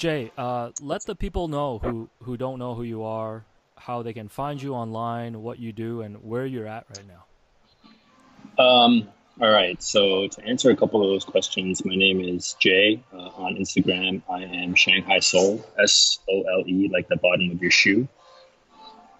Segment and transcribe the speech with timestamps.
[0.00, 3.44] Jay, uh, let the people know who who don't know who you are,
[3.76, 8.64] how they can find you online, what you do, and where you're at right now.
[8.64, 9.08] Um,
[9.42, 9.82] all right.
[9.82, 13.04] So to answer a couple of those questions, my name is Jay.
[13.12, 17.60] Uh, on Instagram, I am Shanghai Sole, S O L E, like the bottom of
[17.60, 18.08] your shoe.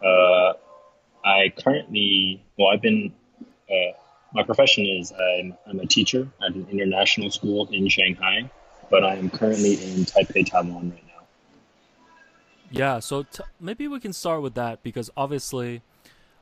[0.02, 0.54] Uh,
[1.22, 3.12] I currently, well, I've been,
[3.70, 3.92] uh,
[4.32, 8.50] my profession is I'm, I'm a teacher at an international school in Shanghai,
[8.90, 11.22] but I am currently in Taipei, Taiwan right now.
[12.70, 15.82] Yeah, so t- maybe we can start with that because obviously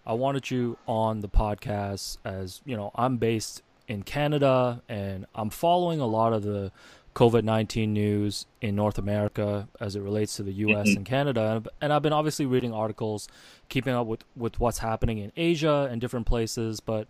[0.06, 5.50] I wanted you on the podcast as, you know, I'm based in Canada and I'm
[5.50, 6.72] following a lot of the
[7.14, 10.98] COVID 19 news in North America as it relates to the US mm-hmm.
[10.98, 11.62] and Canada.
[11.80, 13.28] And I've been obviously reading articles,
[13.68, 16.80] keeping up with, with what's happening in Asia and different places.
[16.80, 17.08] But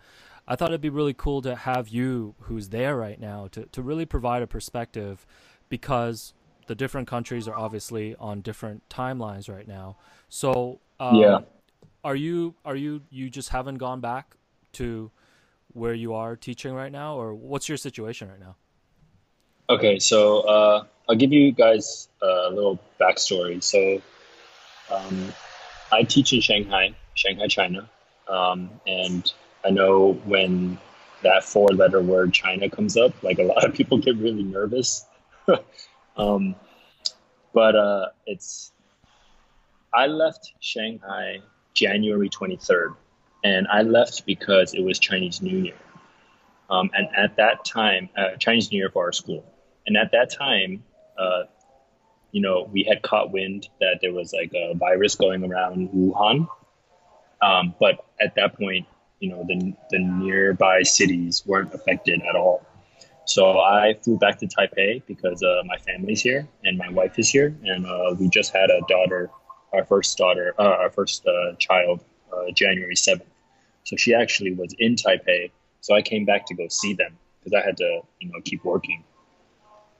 [0.49, 3.83] I thought it'd be really cool to have you, who's there right now, to, to
[3.83, 5.25] really provide a perspective
[5.69, 6.33] because
[6.65, 9.97] the different countries are obviously on different timelines right now.
[10.27, 11.39] So, um, yeah.
[12.01, 14.37] Are you are you you just haven't gone back
[14.73, 15.11] to
[15.73, 18.55] where you are teaching right now, or what's your situation right now?
[19.69, 23.61] Okay, so uh, I'll give you guys a little backstory.
[23.61, 24.01] So,
[24.95, 25.33] um,
[25.91, 27.89] I teach in Shanghai, Shanghai, China,
[28.29, 29.31] um, and
[29.65, 30.77] I know when
[31.23, 35.05] that four-letter word China comes up, like a lot of people get really nervous.
[36.17, 36.55] um,
[37.53, 38.71] but uh, it's
[39.93, 41.41] I left Shanghai
[41.73, 42.95] January 23rd,
[43.43, 45.75] and I left because it was Chinese New Year.
[46.69, 49.43] Um, and at that time, uh, Chinese New Year for our school.
[49.87, 50.83] And at that time,
[51.17, 51.43] uh,
[52.31, 56.47] you know, we had caught wind that there was like a virus going around Wuhan.
[57.41, 58.85] Um, but at that point,
[59.19, 62.65] you know, the, the nearby cities weren't affected at all.
[63.25, 67.29] So I flew back to Taipei because uh, my family's here and my wife is
[67.29, 69.29] here, and uh, we just had a daughter,
[69.71, 73.29] our first daughter, uh, our first uh, child, uh, January seventh.
[73.83, 75.51] So she actually was in Taipei.
[75.81, 78.63] So I came back to go see them because I had to, you know, keep
[78.65, 79.03] working.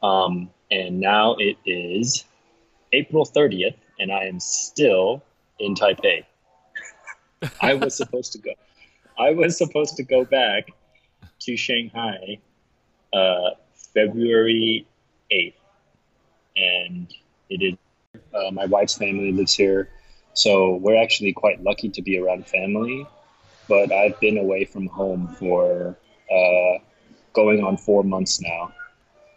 [0.02, 2.26] Um, and now it is
[2.94, 5.24] April 30th, and I am still
[5.60, 6.26] in Taipei.
[7.62, 8.52] I was supposed to go.
[9.20, 10.70] I was supposed to go back
[11.42, 12.40] to Shanghai
[13.14, 13.52] uh,
[13.94, 14.88] February
[15.32, 15.54] 8th,
[16.56, 17.14] and
[17.50, 17.78] it is.
[18.34, 19.90] Uh, my wife's family lives here,
[20.34, 23.06] so we're actually quite lucky to be around family.
[23.68, 25.96] But I've been away from home for
[26.32, 26.80] uh,
[27.34, 28.74] going on four months now,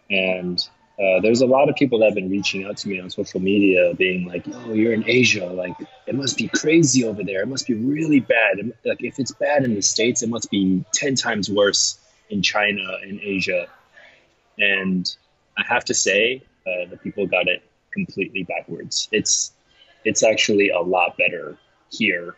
[0.09, 0.67] and
[0.99, 3.39] uh, there's a lot of people that have been reaching out to me on social
[3.39, 5.45] media, being like, "Oh, you're in Asia.
[5.47, 7.41] Like, it must be crazy over there.
[7.41, 8.73] It must be really bad.
[8.85, 11.97] Like, if it's bad in the states, it must be ten times worse
[12.29, 13.67] in China and Asia."
[14.59, 15.09] And
[15.57, 19.09] I have to say, uh, the people got it completely backwards.
[19.11, 19.51] It's
[20.05, 21.57] it's actually a lot better
[21.89, 22.35] here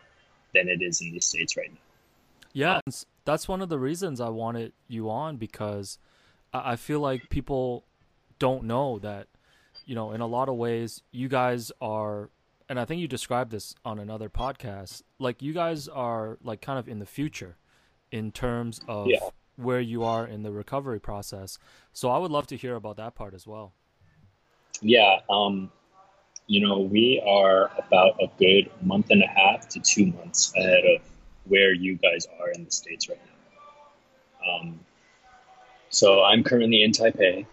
[0.54, 1.80] than it is in the states right now.
[2.54, 2.80] Yeah,
[3.26, 5.98] that's one of the reasons I wanted you on because
[6.54, 7.84] I feel like people
[8.38, 9.28] don't know that,
[9.84, 12.30] you know, in a lot of ways, you guys are,
[12.68, 16.78] and I think you described this on another podcast, like you guys are like kind
[16.78, 17.56] of in the future
[18.10, 19.18] in terms of yeah.
[19.56, 21.58] where you are in the recovery process.
[21.92, 23.72] So I would love to hear about that part as well.
[24.80, 25.20] Yeah.
[25.30, 25.70] Um,
[26.46, 30.84] you know, we are about a good month and a half to two months ahead
[30.84, 31.02] of
[31.44, 34.52] where you guys are in the States right now.
[34.52, 34.80] Um,
[35.88, 37.46] so I'm currently in Taipei.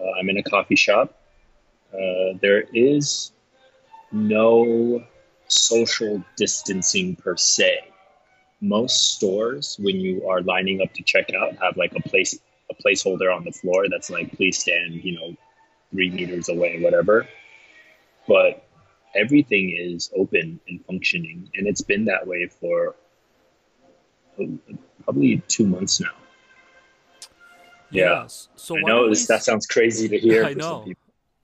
[0.00, 1.18] Uh, I'm in a coffee shop.
[1.92, 3.32] Uh, there is
[4.10, 5.02] no
[5.48, 7.80] social distancing per se.
[8.60, 12.38] Most stores, when you are lining up to check out, have like a place
[12.70, 15.36] a placeholder on the floor that's like, please stand, you know,
[15.90, 17.26] three meters away, whatever.
[18.26, 18.64] But
[19.14, 22.94] everything is open and functioning, and it's been that way for
[24.40, 24.44] uh,
[25.04, 26.21] probably two months now.
[27.92, 28.26] Yeah.
[28.26, 30.44] So I know this, that sounds crazy to hear.
[30.46, 30.86] I know.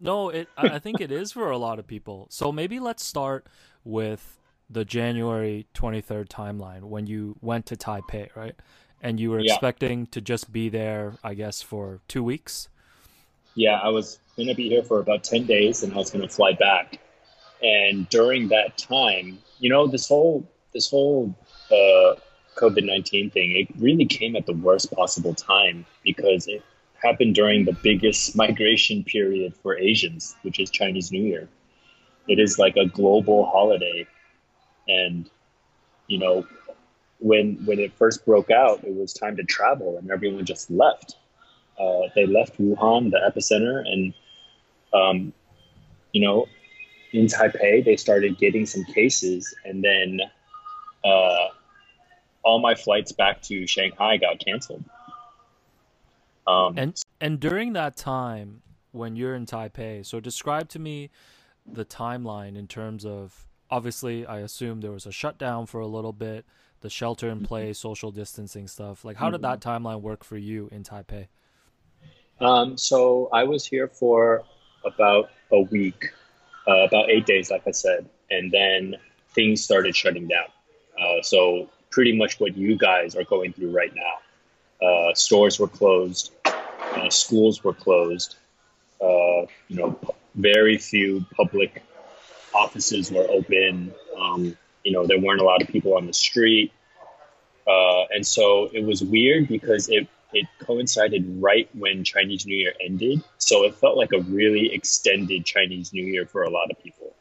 [0.00, 0.48] No, it.
[0.56, 2.26] I think it is for a lot of people.
[2.30, 3.46] So maybe let's start
[3.84, 4.38] with
[4.70, 8.54] the January twenty third timeline when you went to Taipei, right?
[9.00, 9.52] And you were yeah.
[9.52, 12.68] expecting to just be there, I guess, for two weeks.
[13.54, 16.52] Yeah, I was gonna be here for about ten days, and I was gonna fly
[16.52, 17.00] back.
[17.60, 21.34] And during that time, you know, this whole this whole
[21.72, 22.14] uh,
[22.58, 26.62] COVID 19 thing, it really came at the worst possible time because it
[27.02, 31.49] happened during the biggest migration period for Asians, which is Chinese New Year.
[32.26, 34.06] It is like a global holiday.
[34.88, 35.31] And,
[36.08, 36.46] you know,
[37.20, 41.16] when when it first broke out, it was time to travel and everyone just left.
[41.78, 44.14] Uh, they left Wuhan, the epicenter, and
[44.93, 45.32] um,
[46.12, 46.46] you know,
[47.12, 50.20] in Taipei, they started getting some cases, and then
[51.05, 51.49] uh,
[52.43, 54.85] all my flights back to Shanghai got canceled.
[56.46, 58.62] Um, and and during that time
[58.93, 61.11] when you're in Taipei, so describe to me
[61.70, 66.14] the timeline in terms of obviously I assume there was a shutdown for a little
[66.14, 66.46] bit,
[66.81, 67.46] the shelter in mm-hmm.
[67.46, 69.05] place, social distancing stuff.
[69.05, 69.87] Like how did that mm-hmm.
[69.87, 71.29] timeline work for you in Taipei?
[72.41, 74.44] Um, so I was here for
[74.84, 76.12] about a week,
[76.67, 78.96] uh, about eight days, like I said, and then
[79.34, 80.46] things started shutting down.
[80.99, 84.87] Uh, so pretty much what you guys are going through right now.
[84.87, 88.37] Uh, stores were closed, uh, schools were closed.
[89.00, 89.99] Uh, you know,
[90.35, 91.82] very few public
[92.55, 93.93] offices were open.
[94.19, 96.73] Um, you know, there weren't a lot of people on the street,
[97.67, 102.75] uh, and so it was weird because it it coincided right when Chinese New Year
[102.84, 106.82] ended, so it felt like a really extended Chinese New Year for a lot of
[106.82, 107.14] people.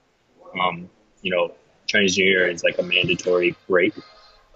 [0.59, 0.89] Um,
[1.21, 1.53] you know,
[1.85, 3.93] Chinese New Year is like a mandatory break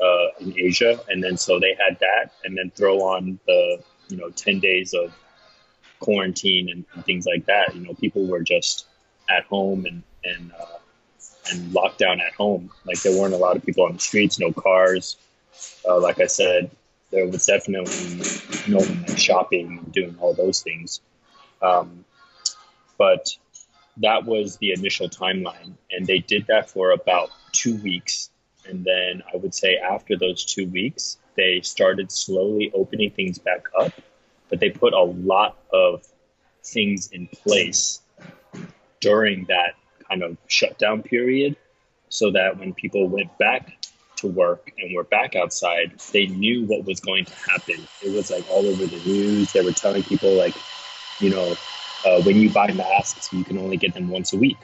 [0.02, 4.18] uh, in Asia, and then so they had that, and then throw on the you
[4.18, 5.14] know ten days of
[6.00, 7.76] quarantine and, and things like that.
[7.76, 8.88] You know, people were just
[9.30, 10.80] at home and and uh,
[11.52, 12.72] and lockdown at home.
[12.86, 15.18] Like there weren't a lot of people on the streets, no cars.
[15.88, 16.72] Uh, like I said,
[17.12, 18.22] there was definitely
[18.68, 18.80] no
[19.16, 21.02] shopping, doing all those things.
[21.62, 22.06] Um,
[22.98, 23.36] but
[23.98, 28.30] that was the initial timeline, and they did that for about two weeks
[28.68, 33.68] and then I would say after those two weeks, they started slowly opening things back
[33.80, 33.92] up,
[34.50, 36.06] but they put a lot of
[36.64, 38.02] things in place
[39.00, 39.76] during that
[40.08, 41.56] kind of shutdown period
[42.10, 43.82] so that when people went back
[44.18, 47.88] to work and were back outside, they knew what was going to happen.
[48.02, 49.52] It was like all over the news.
[49.54, 50.56] They were telling people, like,
[51.20, 51.58] you know,
[52.06, 54.58] uh, when you buy masks, you can only get them once a week,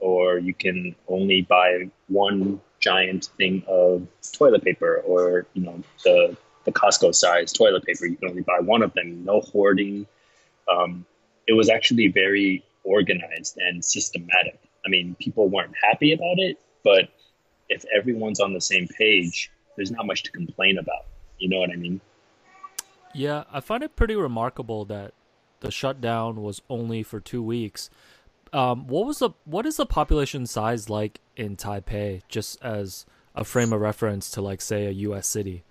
[0.00, 6.36] or you can only buy one giant thing of toilet paper or you know the
[6.64, 8.06] the Costco size toilet paper.
[8.06, 9.24] You can only buy one of them.
[9.24, 10.06] No hoarding.
[10.70, 11.04] Um,
[11.46, 14.60] it was actually very organized and systematic.
[14.84, 17.08] I mean, people weren't happy about it, but
[17.68, 21.06] if everyone's on the same page, there's not much to complain about.
[21.38, 22.00] You know what I mean?
[23.14, 25.14] Yeah, I find it pretty remarkable that
[25.60, 27.90] the shutdown was only for two weeks
[28.52, 33.44] um, what was the what is the population size like in Taipei, just as a
[33.44, 35.26] frame of reference to like say a U.S.
[35.26, 35.64] city?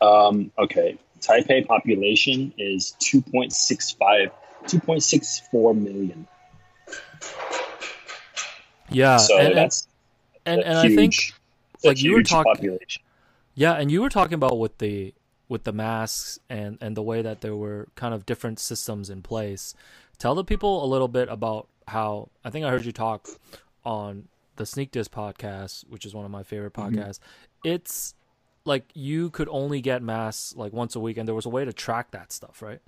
[0.00, 4.30] Um, okay, Taipei population is 2.65,
[4.64, 6.26] 2.64 million.
[8.90, 9.86] Yeah, so and, that's
[10.46, 11.14] and, and huge, I think
[11.84, 12.78] like you were talking,
[13.54, 15.14] yeah, and you were talking about with the
[15.48, 19.22] with the masks and and the way that there were kind of different systems in
[19.22, 19.74] place
[20.18, 23.28] tell the people a little bit about how I think I heard you talk
[23.84, 26.96] on the Sneak Disc podcast, which is one of my favorite mm-hmm.
[26.96, 27.18] podcasts.
[27.18, 27.68] Mm-hmm.
[27.68, 28.14] It's
[28.64, 31.64] like you could only get masks like once a week, and there was a way
[31.64, 32.80] to track that stuff, right?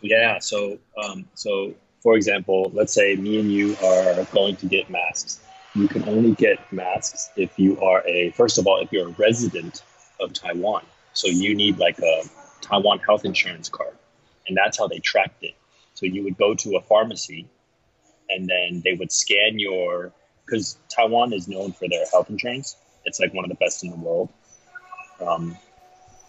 [0.00, 0.38] Yeah.
[0.38, 5.40] So, um, so for example, let's say me and you are going to get masks.
[5.74, 9.12] You can only get masks if you are a first of all, if you're a
[9.12, 9.82] resident
[10.20, 10.84] of Taiwan.
[11.12, 12.22] So you need like a
[12.60, 13.96] Taiwan health insurance card,
[14.46, 15.54] and that's how they tracked it.
[16.00, 17.46] So you would go to a pharmacy
[18.30, 20.12] and then they would scan your,
[20.46, 22.74] because Taiwan is known for their health insurance.
[23.04, 24.30] It's like one of the best in the world.
[25.20, 25.58] Um,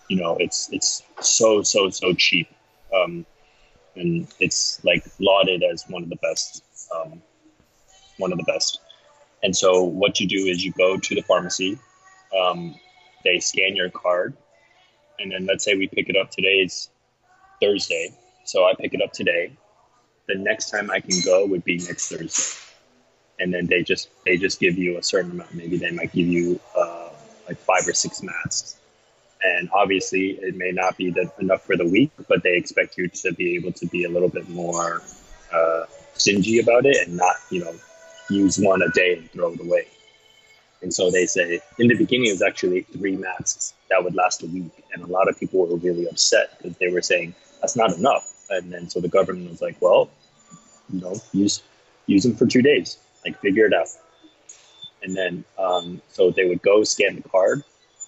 [0.09, 2.49] you know, it's it's so so so cheap,
[2.93, 3.25] um,
[3.95, 7.21] and it's like lauded as one of the best, um,
[8.17, 8.81] one of the best.
[9.41, 11.79] And so what you do is you go to the pharmacy,
[12.37, 12.75] um,
[13.23, 14.35] they scan your card,
[15.17, 16.89] and then let's say we pick it up today today's
[17.61, 18.13] Thursday,
[18.43, 19.53] so I pick it up today
[20.27, 22.57] the next time I can go would be next Thursday.
[23.39, 25.53] And then they just they just give you a certain amount.
[25.55, 27.09] Maybe they might give you uh,
[27.47, 28.77] like five or six masks.
[29.43, 33.07] And obviously, it may not be the, enough for the week, but they expect you
[33.07, 35.01] to be able to be a little bit more
[35.51, 37.73] uh, stingy about it and not, you know,
[38.29, 39.87] use one a day and throw it away.
[40.81, 44.43] And so they say in the beginning, it was actually three masks that would last
[44.43, 44.71] a week.
[44.93, 48.40] And a lot of people were really upset because they were saying that's not enough.
[48.51, 50.09] And then so the government was like, well,
[50.91, 51.63] you know, use
[52.05, 53.87] use them for two days, like figure it out.
[55.03, 57.63] And then um, so they would go scan the card,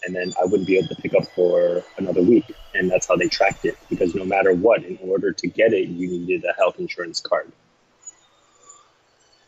[0.05, 2.45] and then I wouldn't be able to pick up for another week.
[2.75, 5.87] And that's how they tracked it because no matter what, in order to get it,
[5.87, 7.51] you needed a health insurance card.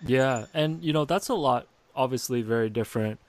[0.06, 1.68] Yeah, and you know that's a lot.
[1.96, 3.20] Obviously, very different.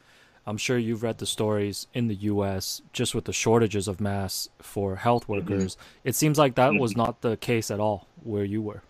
[0.46, 2.80] I'm sure you've read the stories in the U.S.
[2.92, 5.32] just with the shortages of masks for health mm-hmm.
[5.32, 5.74] workers.
[5.74, 6.08] Mm-hmm.
[6.08, 6.80] It seems like that mm-hmm.
[6.80, 8.82] was not the case at all where you were.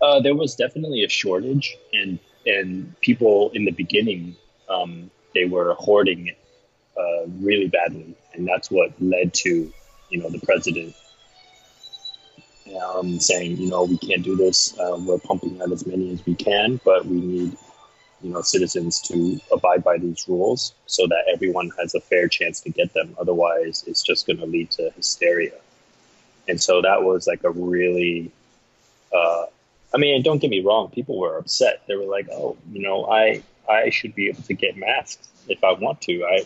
[0.00, 4.36] Uh, there was definitely a shortage, and and people in the beginning
[4.68, 6.38] um, they were hoarding it
[6.98, 9.72] uh, really badly, and that's what led to
[10.10, 10.94] you know the president
[12.82, 14.78] um, saying you know we can't do this.
[14.78, 17.56] Uh, we're pumping out as many as we can, but we need
[18.24, 22.60] you know citizens to abide by these rules so that everyone has a fair chance
[22.62, 23.14] to get them.
[23.20, 25.52] Otherwise, it's just going to lead to hysteria.
[26.48, 28.32] And so that was like a really
[29.14, 29.46] uh,
[29.94, 30.90] I mean, don't get me wrong.
[30.90, 31.82] People were upset.
[31.86, 35.62] They were like, "Oh, you know, I I should be able to get masks if
[35.62, 36.24] I want to.
[36.24, 36.42] I,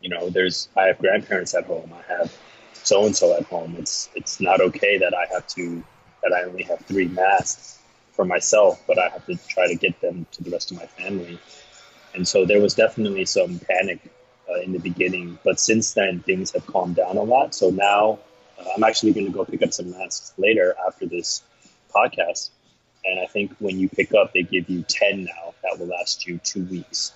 [0.00, 1.92] you know, there's I have grandparents at home.
[1.92, 2.36] I have
[2.72, 3.76] so and so at home.
[3.78, 5.84] It's it's not okay that I have to
[6.22, 7.78] that I only have three masks
[8.14, 10.86] for myself, but I have to try to get them to the rest of my
[10.86, 11.38] family.
[12.14, 14.00] And so there was definitely some panic
[14.48, 17.54] uh, in the beginning, but since then things have calmed down a lot.
[17.54, 18.18] So now
[18.58, 21.42] uh, I'm actually going to go pick up some masks later after this
[21.94, 22.50] podcast
[23.04, 26.26] and I think when you pick up, they give you 10 now that will last
[26.26, 27.12] you two weeks.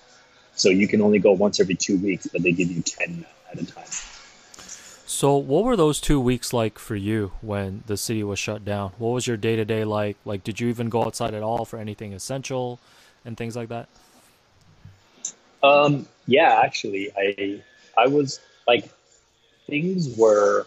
[0.55, 3.59] So you can only go once every two weeks, but they give you 10 at
[3.59, 3.85] a time.
[5.19, 8.93] So, what were those two weeks like for you when the city was shut down?
[8.97, 10.15] What was your day to day like?
[10.23, 12.79] Like, did you even go outside at all for anything essential
[13.25, 13.89] and things like that?
[15.61, 17.61] Um, yeah, actually, I
[17.97, 18.89] I was like
[19.67, 20.65] things were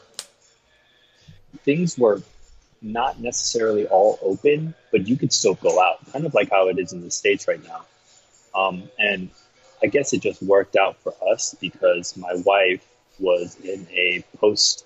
[1.65, 2.21] things were
[2.83, 6.79] not necessarily all open, but you could still go out, kind of like how it
[6.79, 7.87] is in the States right now.
[8.55, 9.31] Um, and
[9.83, 12.87] I guess it just worked out for us because my wife
[13.23, 14.85] was in a post,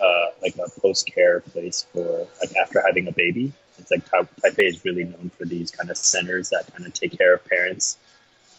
[0.00, 3.52] uh, like a post care place for like after having a baby.
[3.78, 7.16] It's like Taipei is really known for these kind of centers that kind of take
[7.16, 7.96] care of parents.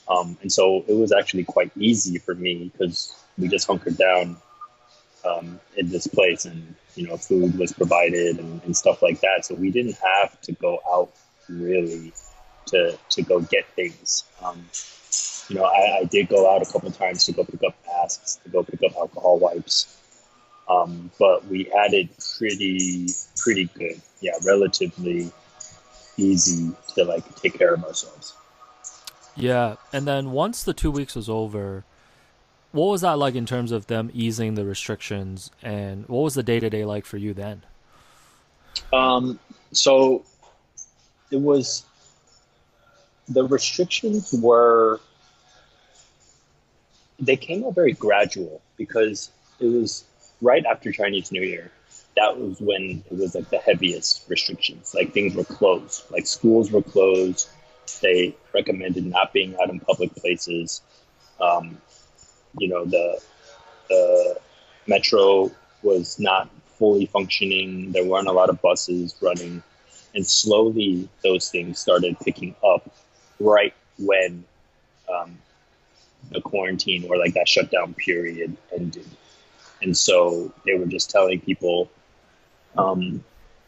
[0.08, 4.38] Um, and so it was actually quite easy for me because we just hunkered down
[5.26, 9.46] um, in this place and you know food was provided and, and, stuff like that
[9.46, 11.12] so we didn't have to go out
[11.50, 12.14] really
[12.68, 14.64] to to go get things um,
[15.50, 18.40] you know I, I, did go out a couple times to go pick up masks
[18.44, 19.92] to go pick up alcohol wipes.
[20.68, 24.02] Um, but we had it pretty pretty good.
[24.22, 25.32] Yeah relatively
[26.18, 28.34] easy to like take care of ourselves.
[29.36, 31.84] Yeah and then once the two weeks was over
[32.76, 36.44] what was that like in terms of them easing the restrictions and what was the
[36.44, 37.64] day to day like for you then?
[38.92, 39.40] Um,
[39.72, 40.26] so
[41.32, 41.86] it was
[43.30, 45.00] the restrictions were
[47.20, 50.04] they came out very gradual because it was
[50.42, 51.72] right after Chinese New Year.
[52.18, 54.94] That was when it was like the heaviest restrictions.
[54.94, 57.50] Like things were closed, like schools were closed.
[58.02, 60.82] They recommended not being out in public places.
[61.40, 61.78] Um,
[62.58, 63.22] you know the
[63.90, 64.40] the
[64.88, 65.52] metro
[65.84, 67.92] was not fully functioning.
[67.92, 69.62] There weren't a lot of buses running,
[70.14, 72.90] and slowly those things started picking up
[73.40, 74.44] right when
[75.14, 75.38] um,
[76.32, 79.06] the quarantine or like that shutdown period ended.
[79.82, 81.90] And so they were just telling people,
[82.78, 83.24] um,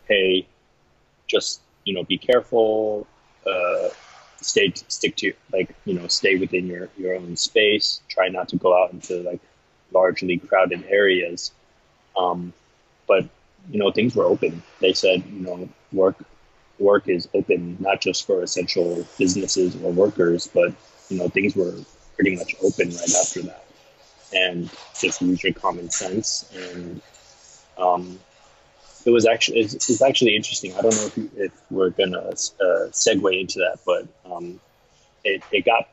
[0.08, 0.48] "Hey,
[1.28, 3.08] just you know, be careful.
[3.46, 3.90] Uh,
[4.42, 8.56] stay stick to like you know stay within your your own space try not to
[8.56, 9.40] go out into like
[9.92, 11.52] largely crowded areas
[12.18, 12.54] um,
[13.08, 13.28] but
[13.72, 16.18] you know things were open they said you know work
[16.80, 20.74] work is open not just for essential businesses or workers but
[21.10, 21.74] you know things were
[22.18, 23.64] pretty much open right after that
[24.34, 24.70] and
[25.00, 27.02] just use your common sense and
[27.78, 28.20] um,
[29.08, 30.74] it was actually it's, it's, actually interesting.
[30.74, 34.60] I don't know if, if we're gonna uh, segue into that, but um,
[35.24, 35.88] it it got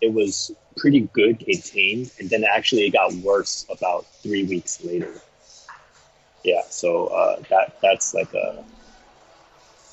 [0.00, 5.12] it was pretty good contained, and then actually it got worse about three weeks later.
[6.42, 8.64] Yeah, so uh, that that's like a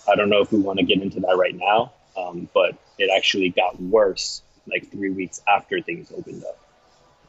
[0.09, 3.11] I don't know if we want to get into that right now, um, but it
[3.15, 6.59] actually got worse like three weeks after things opened up.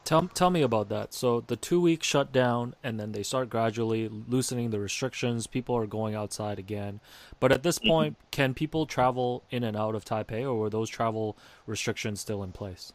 [0.05, 1.15] Tell tell me about that.
[1.15, 5.47] So the two week shutdown, and then they start gradually loosening the restrictions.
[5.47, 6.99] People are going outside again,
[7.39, 7.89] but at this mm-hmm.
[7.89, 12.43] point, can people travel in and out of Taipei, or were those travel restrictions still
[12.43, 12.93] in place?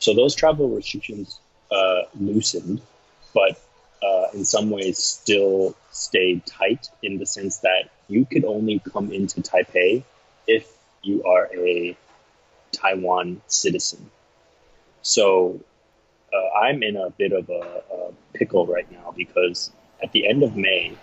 [0.00, 1.38] So those travel restrictions
[1.70, 2.82] uh, loosened,
[3.32, 3.60] but
[4.02, 9.12] uh, in some ways still stayed tight in the sense that you could only come
[9.12, 10.02] into Taipei
[10.46, 10.66] if
[11.02, 11.96] you are a
[12.72, 14.10] Taiwan citizen.
[15.02, 15.60] So
[16.32, 19.72] uh, I'm in a bit of a, a, pickle right now because
[20.02, 20.96] at the end of May,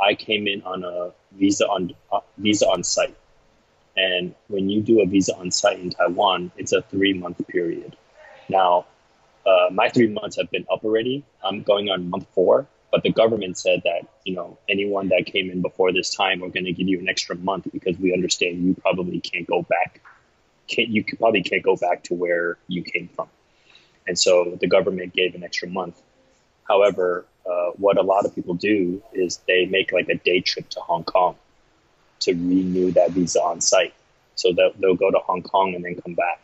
[0.00, 3.16] I came in on a visa on uh, visa on site,
[3.96, 7.96] and when you do a visa on site in Taiwan, it's a three month period.
[8.48, 8.86] Now,
[9.44, 11.24] uh, my three months have been up already.
[11.42, 15.50] I'm going on month four, but the government said that you know anyone that came
[15.50, 18.64] in before this time, we're going to give you an extra month because we understand
[18.64, 20.00] you probably can't go back.
[20.70, 23.28] Can't you probably can't go back to where you came from,
[24.06, 26.00] and so the government gave an extra month.
[26.68, 30.68] However, uh, what a lot of people do is they make like a day trip
[30.70, 31.34] to Hong Kong
[32.20, 33.94] to renew that visa on site.
[34.36, 36.40] So they'll, they'll go to Hong Kong and then come back.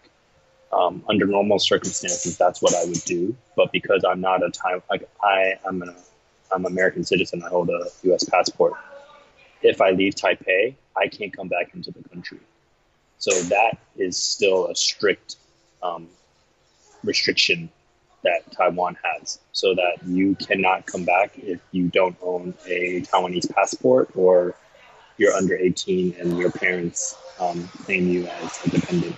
[0.73, 3.37] Um, under normal circumstances, that's what I would do.
[3.55, 5.95] But because I'm not a time like I am an
[6.53, 8.25] I'm an American citizen, I hold a U.S.
[8.25, 8.75] passport.
[9.63, 12.39] If I leave Taipei, I can't come back into the country.
[13.19, 15.37] So that is still a strict
[15.83, 16.09] um,
[17.03, 17.71] restriction
[18.25, 23.53] that Taiwan has, so that you cannot come back if you don't own a Taiwanese
[23.55, 24.55] passport or
[25.17, 29.17] you're under 18 and your parents um, claim you as a dependent.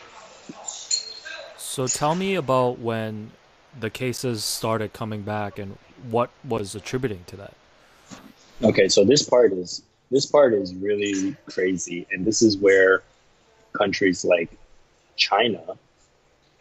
[1.56, 3.30] So tell me about when
[3.78, 5.78] the cases started coming back and
[6.10, 7.54] what was attributing to that.
[8.62, 13.02] Okay, so this part is this part is really crazy, and this is where
[13.78, 14.50] countries like
[15.16, 15.78] China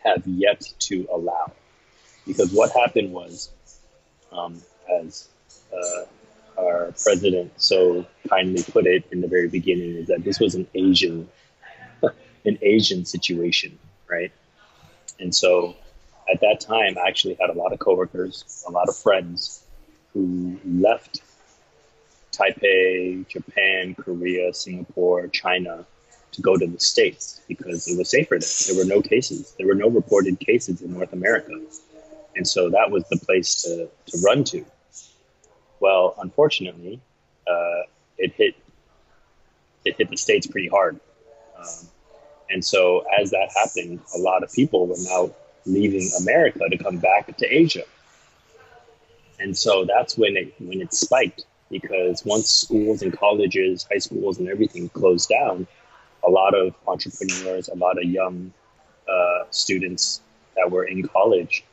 [0.04, 1.52] have yet to allow.
[2.26, 3.50] Because what happened was,
[4.32, 4.62] um,
[5.02, 5.28] as
[5.74, 10.56] uh, our president so kindly put it in the very beginning, is that this was
[10.56, 11.30] an Asian,
[12.46, 14.32] an Asian situation, right?
[15.20, 15.76] And so
[16.32, 19.64] at that time, I actually had a lot of coworkers, a lot of friends
[20.14, 21.22] who left
[22.32, 25.86] Taipei, Japan, Korea, Singapore, China
[26.38, 28.50] to go to the States because it was safer there.
[28.68, 29.54] There were no cases.
[29.58, 31.54] There were no reported cases in North America.
[32.36, 34.64] And so that was the place to, to run to.
[35.80, 37.02] Well, unfortunately,
[37.48, 37.82] uh,
[38.18, 38.56] it hit
[39.86, 41.00] it hit the states pretty hard,
[41.58, 41.88] um,
[42.50, 45.32] and so as that happened, a lot of people were now
[45.66, 47.84] leaving America to come back to Asia.
[49.40, 54.40] And so that's when it when it spiked because once schools and colleges, high schools,
[54.40, 55.68] and everything closed down,
[56.28, 58.52] a lot of entrepreneurs, a lot of young
[59.08, 60.22] uh, students
[60.56, 61.64] that were in college,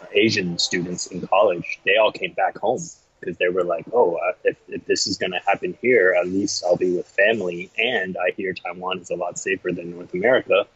[0.00, 2.80] uh, Asian students in college, they all came back home
[3.18, 6.28] because they were like, oh, uh, if, if this is going to happen here, at
[6.28, 7.70] least I'll be with family.
[7.78, 10.66] And I hear Taiwan is a lot safer than North America,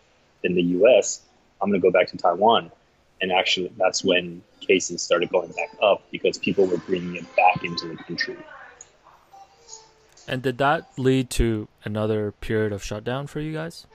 [0.42, 1.20] than the US.
[1.62, 2.72] I'm going to go back to Taiwan.
[3.20, 7.62] And actually, that's when cases started going back up because people were bringing it back
[7.62, 8.36] into the country.
[10.30, 13.88] And did that lead to another period of shutdown for you guys?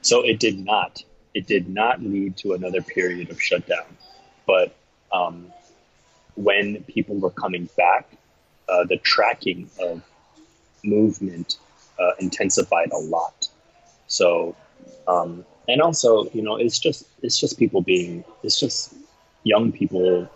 [0.00, 1.02] So it did not.
[1.34, 3.96] It did not lead to another period of shutdown.
[4.46, 4.76] But
[5.10, 5.52] um,
[6.36, 8.06] when people were coming back,
[8.68, 10.02] uh, the tracking of
[10.84, 11.58] movement
[11.98, 13.48] uh, intensified a lot.
[14.06, 14.54] So
[15.08, 18.94] um, and also you know it's just it's just people being it's just
[19.42, 20.30] young people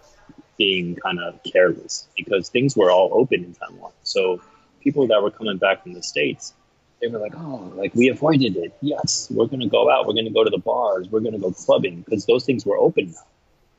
[0.56, 3.92] being kind of careless because things were all open in Taiwan.
[4.02, 4.40] So
[4.80, 6.54] people that were coming back from the states,
[7.00, 8.76] they were like, "Oh, like we avoided it.
[8.80, 10.06] Yes, we're gonna go out.
[10.06, 11.08] We're gonna go to the bars.
[11.08, 13.26] We're gonna go clubbing because those things were open now,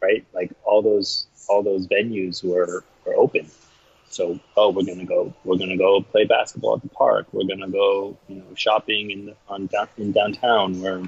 [0.02, 0.26] right?
[0.34, 3.48] Like all those all those venues were were open.
[4.10, 5.34] So, oh, we're gonna go.
[5.44, 7.28] We're gonna go play basketball at the park.
[7.32, 10.82] We're gonna go, you know, shopping in on in downtown.
[10.82, 11.04] Where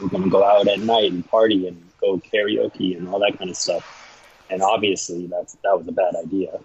[0.00, 3.38] we're going to go out at night and party and go karaoke and all that
[3.38, 3.92] kind of stuff.
[4.50, 6.60] And obviously, that's that was a bad idea.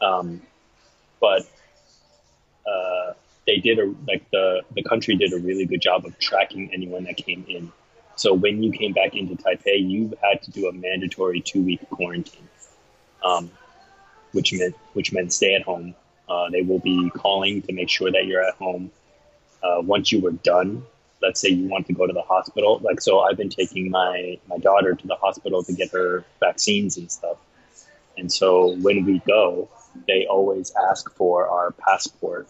[0.00, 0.40] Um,
[1.20, 1.42] but
[2.66, 3.12] uh,
[3.46, 7.04] they did a like the the country did a really good job of tracking anyone
[7.04, 7.72] that came in.
[8.16, 11.80] So when you came back into Taipei, you had to do a mandatory two week
[11.90, 12.48] quarantine,
[13.24, 13.50] um,
[14.32, 15.94] which meant which meant stay at home.
[16.28, 18.90] Uh, they will be calling to make sure that you're at home.
[19.62, 20.84] Uh, once you were done
[21.22, 24.38] let's say you want to go to the hospital like so i've been taking my
[24.48, 27.38] my daughter to the hospital to get her vaccines and stuff
[28.18, 29.68] and so when we go
[30.06, 32.48] they always ask for our passport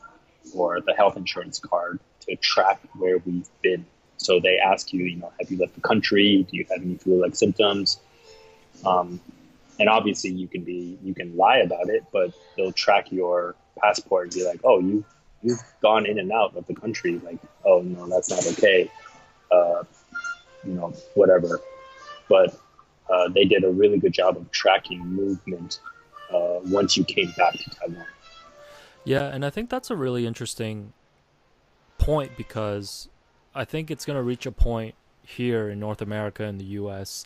[0.54, 3.84] or the health insurance card to track where we've been
[4.16, 6.96] so they ask you you know have you left the country do you have any
[6.96, 8.00] flu-like symptoms
[8.84, 9.20] um,
[9.78, 14.24] and obviously you can be you can lie about it but they'll track your passport
[14.24, 15.04] and be like oh you
[15.42, 17.18] you've gone in and out of the country.
[17.18, 18.90] Like, oh no, that's not okay.
[19.50, 19.82] Uh,
[20.64, 21.60] you know, whatever.
[22.28, 22.56] But
[23.12, 25.80] uh, they did a really good job of tracking movement
[26.32, 28.06] uh, once you came back to Taiwan.
[29.04, 30.92] Yeah, and I think that's a really interesting
[31.98, 33.08] point because
[33.54, 37.24] I think it's going to reach a point here in North America in the US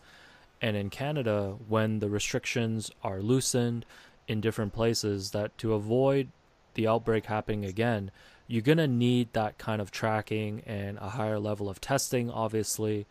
[0.61, 3.85] and in Canada when the restrictions are loosened
[4.29, 6.29] in different places that to avoid
[6.75, 8.11] the outbreak happening again,
[8.47, 13.07] you're going to need that kind of tracking and a higher level of testing, obviously.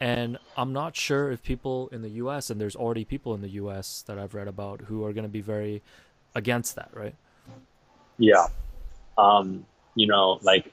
[0.00, 3.50] And I'm not sure if people in the US, and there's already people in the
[3.50, 5.82] US that I've read about who are going to be very
[6.34, 7.14] against that, right?
[8.18, 8.46] Yeah.
[9.18, 10.72] Um, you know, like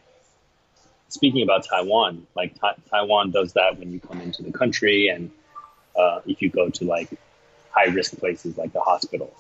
[1.10, 5.30] speaking about Taiwan, like ta- Taiwan does that when you come into the country and
[5.98, 7.10] uh, if you go to like
[7.72, 9.36] high risk places like the hospital.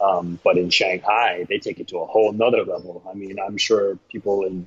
[0.00, 3.02] Um, but in Shanghai, they take it to a whole nother level.
[3.08, 4.66] I mean, I'm sure people in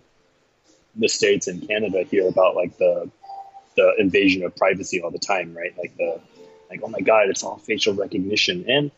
[0.95, 3.09] the States and Canada hear about like the
[3.77, 5.73] the invasion of privacy all the time, right?
[5.77, 6.19] Like the
[6.69, 8.65] like, oh my God, it's all facial recognition.
[8.69, 8.91] And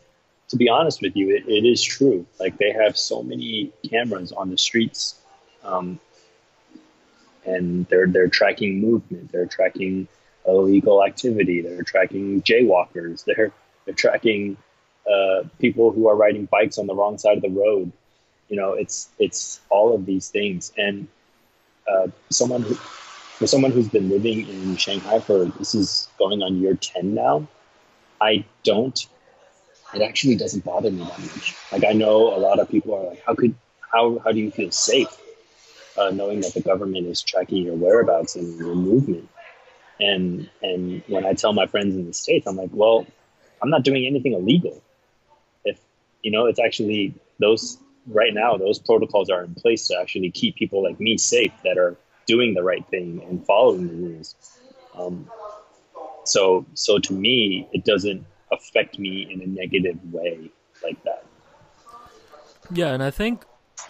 [0.48, 2.26] to be honest with you, it, it is true.
[2.40, 5.16] Like they have so many cameras on the streets,
[5.64, 6.00] um,
[7.46, 10.08] and they're they're tracking movement, they're tracking
[10.48, 13.52] illegal activity, they're tracking jaywalkers, they're
[13.86, 14.58] they're tracking
[15.12, 17.92] uh, people who are riding bikes on the wrong side of the road.
[18.48, 21.08] You know, it's it's all of these things, and
[21.88, 22.76] uh, someone who,
[23.40, 27.50] for someone who's been living in Shanghai for this is going on year ten now,
[28.22, 29.00] I don't.
[29.94, 31.62] It actually doesn't bother me that much.
[31.72, 33.56] Like I know a lot of people are like, how could
[33.94, 35.18] how how do you feel safe,
[35.98, 39.30] uh, knowing that the government is tracking your whereabouts and your movement?
[40.00, 43.08] And and when I tell my friends in the states, I'm like, well,
[43.62, 44.84] I'm not doing anything illegal
[45.66, 45.80] If,
[46.24, 50.56] you know, it's actually those right now, those protocols are in place to actually keep
[50.56, 51.98] people like me safe that are
[52.30, 54.36] doing the right thing and following the rules.
[54.94, 55.28] Um,
[56.26, 60.52] so, so to me, it doesn't affect me in a negative way
[60.84, 61.26] like that.
[62.72, 63.46] Yeah, and I think,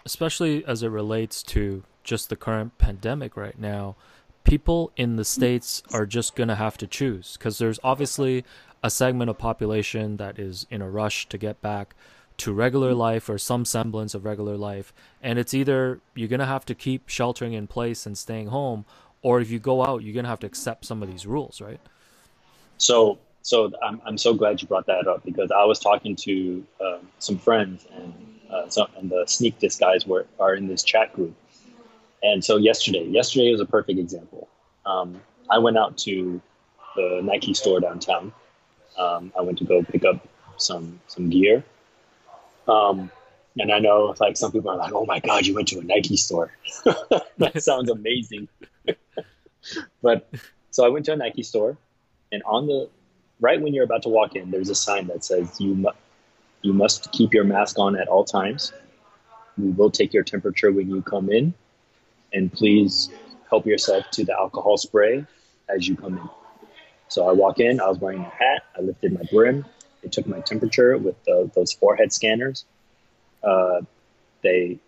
[0.06, 3.98] especially as it relates to just the current pandemic right now,
[4.46, 8.46] people in the states are just gonna have to choose because there's obviously
[8.82, 11.94] a segment of population that is in a rush to get back
[12.40, 14.94] to regular life or some semblance of regular life.
[15.22, 18.86] And it's either you're going to have to keep sheltering in place and staying home,
[19.22, 21.62] or if you go out, you're going to have to accept some of these rules,
[21.62, 21.80] right?
[22.78, 26.66] So, so I'm, I'm so glad you brought that up because I was talking to
[26.82, 28.14] um, some friends and
[28.50, 31.36] uh, so, and the sneak disc guys were are in this chat group.
[32.24, 34.48] And so yesterday, yesterday was a perfect example.
[34.86, 36.42] Um, I went out to
[36.96, 38.34] the Nike store downtown.
[38.98, 41.64] Um, I went to go pick up some some gear,
[42.70, 43.12] um,
[43.58, 45.84] and I know like some people are like, "Oh my God, you went to a
[45.84, 46.52] Nike store."
[47.38, 48.48] that sounds amazing.
[50.02, 50.30] but
[50.72, 51.78] so I went to a Nike store,
[52.32, 52.90] and on the
[53.40, 55.90] right when you're about to walk in, there's a sign that says you mu-
[56.62, 58.72] you must keep your mask on at all times.
[59.58, 61.54] We will take your temperature when you come in,
[62.34, 63.10] and please
[63.50, 65.26] help yourself to the alcohol spray
[65.68, 66.30] as you come in.
[67.08, 67.82] So I walk in.
[67.82, 68.64] I was wearing a hat.
[68.78, 69.66] I lifted my brim.
[70.02, 72.66] They took my temperature with the, those forehead scanners.
[73.44, 73.82] Uh,
[74.42, 74.80] they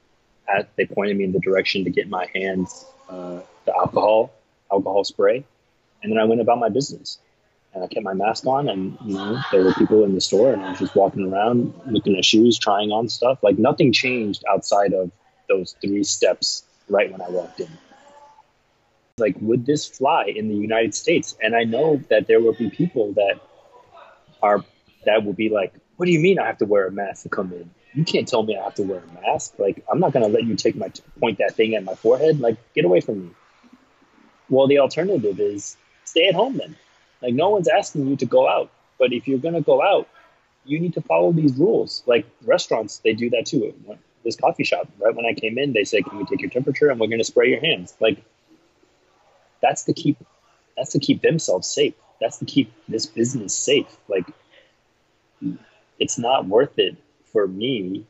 [0.47, 4.31] at, they pointed me in the direction to get my hands uh, the alcohol
[4.71, 5.43] alcohol spray,
[6.01, 7.19] and then I went about my business.
[7.73, 10.51] And I kept my mask on, and you know there were people in the store,
[10.51, 13.39] and I was just walking around looking at shoes, trying on stuff.
[13.43, 15.09] Like nothing changed outside of
[15.47, 17.69] those three steps right when I walked in.
[19.17, 21.35] Like, would this fly in the United States?
[21.41, 23.39] And I know that there will be people that
[24.41, 24.65] are
[25.05, 27.29] that would be like, what do you mean I have to wear a mask to
[27.29, 27.69] come in?
[27.93, 29.59] You can't tell me I have to wear a mask.
[29.59, 32.39] Like, I'm not going to let you take my, point that thing at my forehead.
[32.39, 33.31] Like, get away from me.
[34.49, 36.75] Well, the alternative is stay at home then.
[37.21, 38.71] Like, no one's asking you to go out.
[38.97, 40.07] But if you're going to go out,
[40.65, 42.03] you need to follow these rules.
[42.05, 43.73] Like restaurants, they do that too.
[44.23, 46.89] This coffee shop, right when I came in, they said, "Can we take your temperature
[46.89, 48.23] and we're going to spray your hands?" Like
[49.61, 50.17] that's to keep
[50.77, 51.95] that's to keep themselves safe.
[52.19, 53.87] That's to keep this business safe.
[54.07, 54.25] Like
[55.99, 56.97] it's not worth it
[57.31, 58.05] for me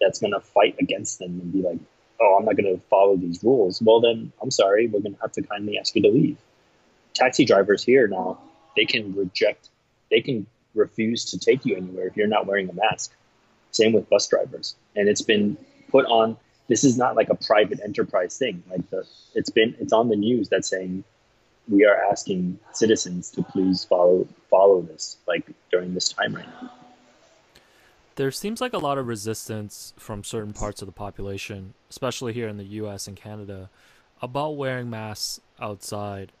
[0.00, 1.78] that's going to fight against them and be like,
[2.20, 3.80] oh, I'm not going to follow these rules.
[3.82, 6.38] Well, then I'm sorry, we're going to have to kindly ask you to leave.
[7.14, 8.38] Taxi drivers here now,
[8.76, 9.68] they can reject,
[10.10, 13.12] they can refuse to take you anywhere if you're not wearing a mask.
[13.70, 14.74] Same with bus drivers.
[14.94, 15.56] And it's been
[15.90, 16.36] put on,
[16.68, 18.62] this is not like a private enterprise thing.
[18.70, 21.04] Like the, it's been, it's on the news that's saying
[21.68, 26.70] we are asking citizens to please follow follow this like during this time right now.
[28.14, 32.48] There seems like a lot of resistance from certain parts of the population especially here
[32.48, 33.70] in the US and Canada
[34.22, 36.32] about wearing masks outside.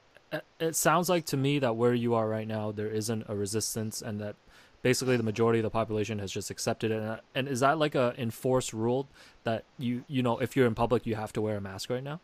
[0.58, 4.02] It sounds like to me that where you are right now there isn't a resistance
[4.02, 4.36] and that
[4.82, 7.20] basically the majority of the population has just accepted it.
[7.34, 9.08] And is that like a enforced rule
[9.44, 12.04] that you you know if you're in public you have to wear a mask right
[12.04, 12.20] now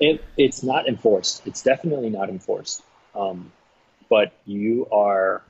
[0.00, 1.46] it, it's not enforced.
[1.46, 2.82] It's definitely not enforced.
[3.14, 3.52] Um,
[4.08, 5.42] but you are.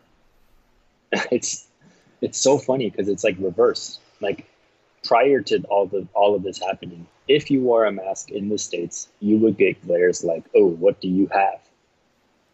[1.30, 1.66] It's
[2.20, 4.00] it's so funny because it's like reverse.
[4.20, 4.46] Like
[5.04, 8.58] prior to all the all of this happening, if you wore a mask in the
[8.58, 11.60] states, you would get glares like, "Oh, what do you have?"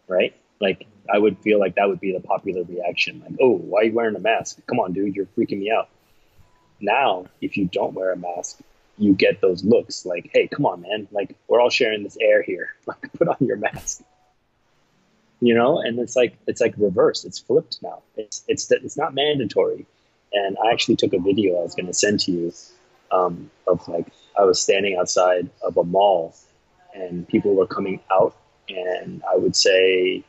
[0.07, 0.33] right?
[0.59, 3.21] Like I would feel like that would be the popular reaction.
[3.23, 4.59] Like, oh, why are you wearing a mask?
[4.67, 5.89] Come on, dude, you're freaking me out.
[6.79, 8.59] Now, if you don't wear a mask,
[8.97, 11.07] you get those looks like, hey, come on, man.
[11.11, 12.73] Like, we're all sharing this air here.
[12.85, 14.03] Like, put on your mask.
[15.39, 17.25] You know, and it's like it's like reversed.
[17.25, 18.01] It's flipped now.
[18.15, 19.85] It's it's it's not mandatory.
[20.31, 22.53] And I actually took a video I was going to send to you
[23.11, 24.07] um, of like
[24.39, 26.33] I was standing outside of a mall,
[26.93, 28.35] and people were coming out,
[28.69, 30.23] and I would say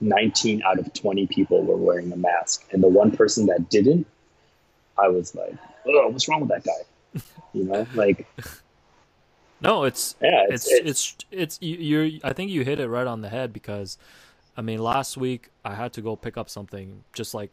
[0.00, 2.66] 19 out of 20 people were wearing a mask.
[2.72, 4.06] And the one person that didn't,
[4.96, 5.54] I was like,
[5.86, 6.72] oh, what's wrong with that guy?
[7.52, 8.26] You know, like.
[9.60, 12.08] No, it's yeah, it's it's it's, it's, you're.
[12.22, 13.98] I think you hit it right on the head because,
[14.56, 17.52] I mean, last week I had to go pick up something just like,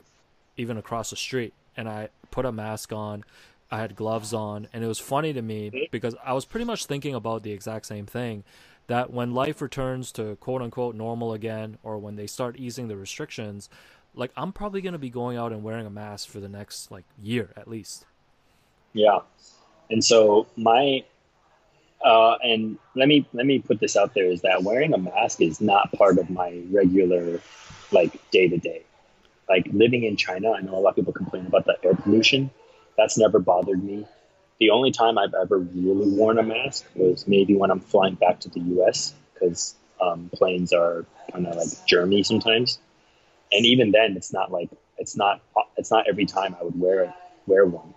[0.56, 3.24] even across the street, and I put a mask on,
[3.72, 5.86] I had gloves on, and it was funny to me mm-hmm.
[5.92, 8.44] because I was pretty much thinking about the exact same thing
[8.88, 12.96] that when life returns to quote unquote normal again, or when they start easing the
[12.96, 13.70] restrictions,
[14.14, 16.92] like I'm probably going to be going out and wearing a mask for the next
[16.92, 18.06] like year at least.
[18.94, 19.20] Yeah.
[19.90, 21.04] And so my
[22.04, 25.42] uh, and let me let me put this out there is that wearing a mask
[25.42, 27.42] is not part of my regular
[27.92, 28.84] like day to day.
[29.48, 32.50] Like living in China, I know a lot of people complain about the air pollution.
[32.98, 34.06] That's never bothered me
[34.60, 38.40] the only time I've ever really worn a mask was maybe when I'm flying back
[38.42, 39.14] to the U.S.
[39.34, 42.80] because um, planes are kind of like germy sometimes,
[43.52, 45.42] and even then, it's not like it's not
[45.78, 47.14] it's not every time I would wear
[47.48, 47.94] wear one.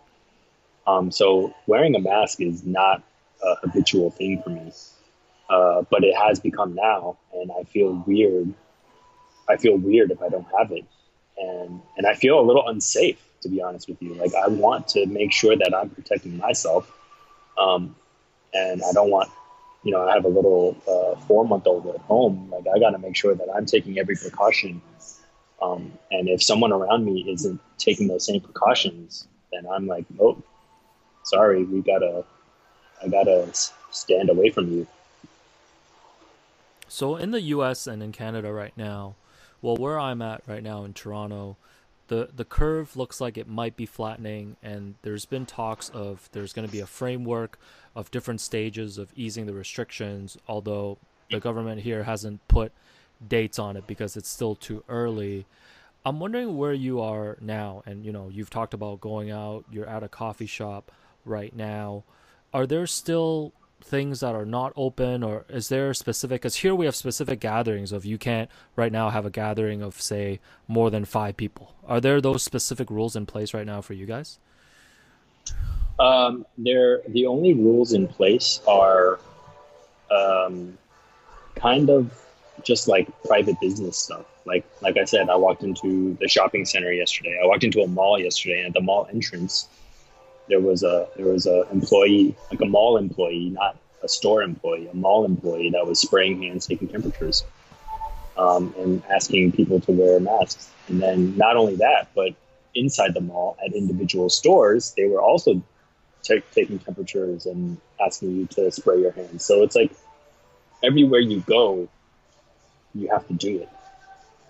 [0.88, 3.02] Um, so wearing a mask is not
[3.44, 4.72] a habitual thing for me,
[5.50, 8.54] uh, but it has become now, and I feel weird.
[9.50, 10.86] I feel weird if I don't have it,
[11.36, 14.14] and and I feel a little unsafe to be honest with you.
[14.14, 16.90] Like I want to make sure that I'm protecting myself,
[17.58, 17.94] um,
[18.54, 19.30] and I don't want,
[19.82, 22.48] you know, I have a little uh, four month old at home.
[22.50, 24.80] Like I got to make sure that I'm taking every precaution.
[25.60, 30.42] Um, and if someone around me isn't taking those same precautions, then I'm like, oh,
[31.28, 32.24] sorry, we gotta,
[33.02, 33.48] I gotta
[33.90, 34.86] stand away from you.
[36.88, 37.86] So in the U.S.
[37.86, 39.14] and in Canada right now,
[39.60, 41.56] well, where I'm at right now in Toronto
[42.08, 46.52] the the curve looks like it might be flattening and there's been talks of there's
[46.52, 47.58] going to be a framework
[47.94, 50.98] of different stages of easing the restrictions although
[51.30, 52.72] the government here hasn't put
[53.26, 55.46] dates on it because it's still too early
[56.04, 59.88] i'm wondering where you are now and you know you've talked about going out you're
[59.88, 60.90] at a coffee shop
[61.28, 62.04] right now.
[62.52, 66.84] Are there still things that are not open or is there specific because here we
[66.84, 71.04] have specific gatherings of you can't right now have a gathering of say more than
[71.04, 71.74] five people.
[71.86, 74.38] Are there those specific rules in place right now for you guys?
[75.98, 79.18] Um, there the only rules in place are
[80.10, 80.76] um,
[81.54, 82.12] kind of
[82.62, 84.26] just like private business stuff.
[84.44, 87.38] Like like i said i walked into the shopping center yesterday.
[87.42, 89.68] I walked into a mall yesterday and at the mall entrance
[90.48, 94.88] there was a there was a employee like a mall employee, not a store employee,
[94.88, 97.44] a mall employee that was spraying hands, taking temperatures,
[98.36, 100.70] um, and asking people to wear masks.
[100.88, 102.34] And then not only that, but
[102.74, 105.62] inside the mall at individual stores, they were also
[106.22, 109.44] t- taking temperatures and asking you to spray your hands.
[109.44, 109.92] So it's like
[110.82, 111.88] everywhere you go,
[112.94, 113.68] you have to do it.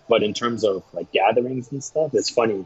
[0.08, 2.64] But in terms of like gatherings and stuff, it's funny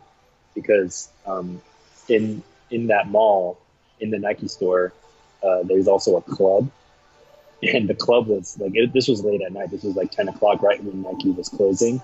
[0.55, 1.63] because um,
[2.09, 3.59] in in that mall,
[4.01, 4.93] in the Nike store,
[5.43, 6.71] uh, there's also a club,
[7.63, 9.71] and the club was like it, this was late at night.
[9.71, 12.03] This was like ten o'clock, right when Nike was closing.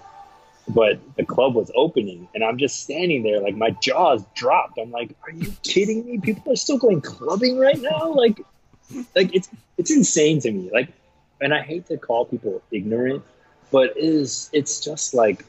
[0.68, 4.78] But the club was opening, and I'm just standing there, like my jaws dropped.
[4.78, 6.18] I'm like, "Are you kidding me?
[6.18, 8.12] People are still going clubbing right now?
[8.12, 8.40] Like,
[9.16, 10.70] like it's it's insane to me.
[10.70, 10.90] Like,
[11.40, 13.24] and I hate to call people ignorant,
[13.70, 15.44] but it is it's just like,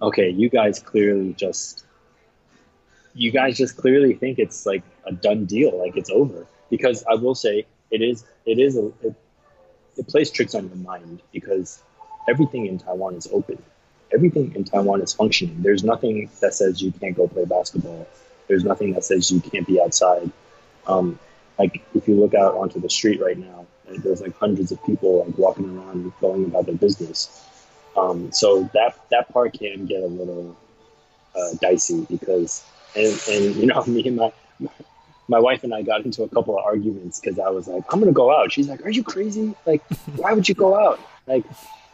[0.00, 1.83] okay, you guys clearly just
[3.14, 6.46] you guys just clearly think it's like a done deal, like it's over.
[6.70, 9.14] Because I will say it is it is a it,
[9.96, 11.82] it plays tricks on your mind because
[12.28, 13.62] everything in Taiwan is open.
[14.12, 15.62] Everything in Taiwan is functioning.
[15.62, 18.06] There's nothing that says you can't go play basketball.
[18.48, 20.30] There's nothing that says you can't be outside.
[20.86, 21.18] Um,
[21.58, 25.24] like if you look out onto the street right now, there's like hundreds of people
[25.24, 27.40] like walking around, going about their business.
[27.96, 30.56] Um, so that that part can get a little
[31.36, 32.64] uh, dicey because
[32.96, 34.32] and and you know me and my
[35.28, 37.98] my wife and I got into a couple of arguments because I was like, I'm
[37.98, 38.52] gonna go out.
[38.52, 39.54] She's like, Are you crazy?
[39.66, 39.82] Like,
[40.16, 41.00] why would you go out?
[41.26, 41.44] Like,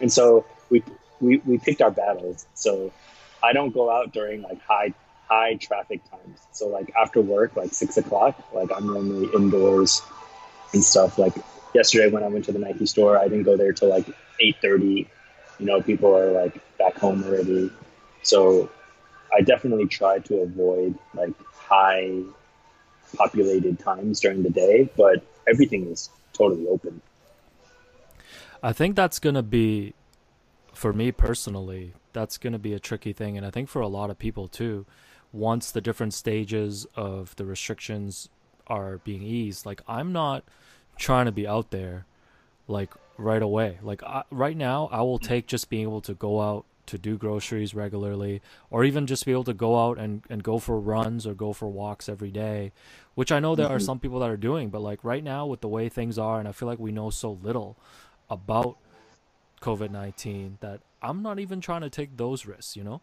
[0.01, 0.83] and so we
[1.21, 2.47] we we picked our battles.
[2.55, 2.93] So
[3.43, 4.95] I don't go out during like high
[5.29, 6.41] high traffic times.
[6.53, 10.03] So like after work, like six o'clock, like I'm normally indoors
[10.73, 11.19] and stuff.
[11.19, 11.35] Like
[11.75, 14.07] yesterday when I went to the Nike store, I didn't go there till like
[14.41, 15.09] eight thirty.
[15.59, 17.71] You know, people are like back home already.
[18.23, 18.71] So
[19.37, 22.23] I definitely try to avoid like high
[23.17, 27.01] populated times during the day, but everything is totally open.
[28.63, 29.95] I think that's going to be,
[30.73, 33.37] for me personally, that's going to be a tricky thing.
[33.37, 34.87] And I think for a lot of people too,
[35.33, 38.29] once the different stages of the restrictions
[38.67, 40.45] are being eased, like I'm not
[40.97, 42.07] trying to be out there
[42.69, 43.79] like right away.
[43.83, 45.27] Like I, right now, I will mm.
[45.27, 49.33] take just being able to go out to do groceries regularly or even just be
[49.33, 52.73] able to go out and, and go for runs or go for walks every day
[53.15, 53.77] which i know there mm-hmm.
[53.77, 56.39] are some people that are doing but like right now with the way things are
[56.41, 57.77] and i feel like we know so little
[58.29, 58.77] about
[59.61, 63.01] covid-19 that i'm not even trying to take those risks you know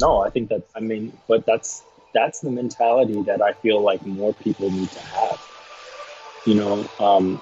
[0.00, 4.04] no i think that i mean but that's that's the mentality that i feel like
[4.04, 5.40] more people need to have
[6.44, 7.40] you know um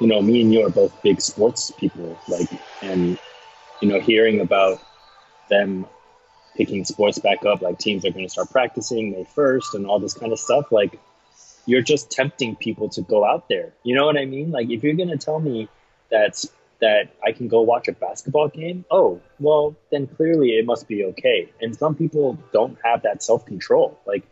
[0.00, 2.48] you know me and you are both big sports people like
[2.82, 3.18] and
[3.80, 4.80] you know, hearing about
[5.50, 5.86] them
[6.56, 9.98] picking sports back up, like teams are going to start practicing May 1st and all
[9.98, 10.98] this kind of stuff, like
[11.66, 13.72] you're just tempting people to go out there.
[13.82, 14.50] You know what I mean?
[14.50, 15.68] Like if you're going to tell me
[16.10, 16.46] that's
[16.80, 21.04] that I can go watch a basketball game, oh, well, then clearly it must be
[21.04, 21.50] okay.
[21.60, 23.98] And some people don't have that self-control.
[24.06, 24.24] Like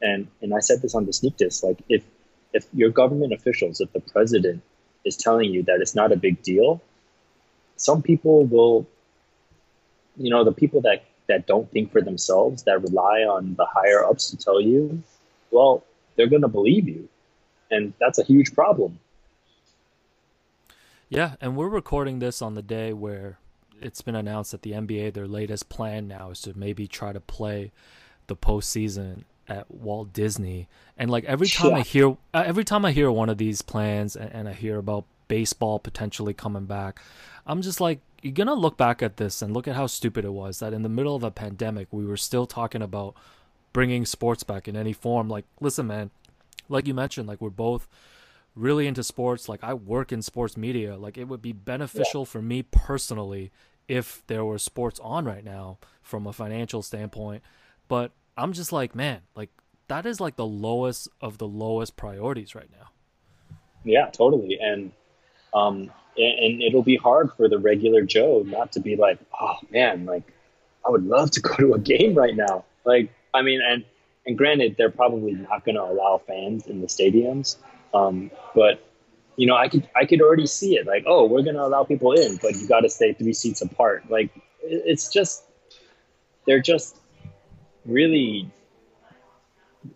[0.00, 2.04] and and I said this on the sneak disc, like if
[2.52, 4.62] if your government officials, if the president
[5.04, 6.82] is telling you that it's not a big deal,
[7.78, 8.86] some people will,
[10.16, 14.04] you know, the people that that don't think for themselves, that rely on the higher
[14.04, 15.02] ups to tell you,
[15.50, 15.84] well,
[16.16, 17.08] they're going to believe you.
[17.70, 18.98] And that's a huge problem.
[21.10, 23.38] Yeah, and we're recording this on the day where
[23.80, 27.20] it's been announced that the NBA, their latest plan now is to maybe try to
[27.20, 27.72] play
[28.26, 30.68] the postseason at Walt Disney.
[30.96, 31.76] And like every time yeah.
[31.76, 34.78] I hear, uh, every time I hear one of these plans and, and I hear
[34.78, 37.00] about baseball potentially coming back,
[37.46, 40.32] I'm just like, you're gonna look back at this and look at how stupid it
[40.32, 43.14] was that in the middle of a pandemic we were still talking about
[43.72, 45.28] bringing sports back in any form.
[45.28, 46.10] Like, listen, man,
[46.68, 47.88] like you mentioned, like we're both
[48.54, 49.48] really into sports.
[49.48, 50.96] Like I work in sports media.
[50.96, 52.26] Like it would be beneficial yeah.
[52.26, 53.52] for me personally
[53.86, 57.42] if there were sports on right now from a financial standpoint.
[57.88, 59.50] But I'm just like, man, like
[59.88, 62.88] that is like the lowest of the lowest priorities right now.
[63.84, 64.58] Yeah, totally.
[64.60, 64.92] And
[65.54, 70.04] um, and it'll be hard for the regular Joe not to be like, oh man,
[70.04, 70.32] like
[70.86, 72.64] I would love to go to a game right now.
[72.84, 73.84] Like, I mean, and
[74.26, 77.56] and granted, they're probably not going to allow fans in the stadiums,
[77.94, 78.84] um, but
[79.36, 80.86] you know, I could I could already see it.
[80.86, 83.62] Like, oh, we're going to allow people in, but you got to stay three seats
[83.62, 84.10] apart.
[84.10, 84.30] Like,
[84.62, 85.44] it's just
[86.46, 86.96] they're just
[87.84, 88.50] really,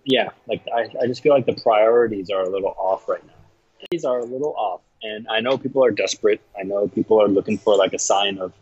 [0.05, 0.31] yeah.
[0.47, 3.33] Like, I I just feel like the priorities are a little off right now.
[3.91, 6.41] These are a little off and I know people are desperate.
[6.59, 8.53] I know people are looking for like a sign of,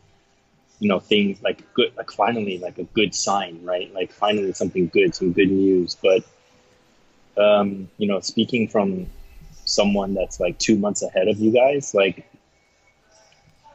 [0.79, 3.92] you know, things like good, like finally, like a good sign, right?
[3.92, 5.96] Like finally something good, some good news.
[6.03, 6.24] But,
[7.37, 9.07] um, you know, speaking from
[9.64, 12.26] someone that's like two months ahead of you guys, like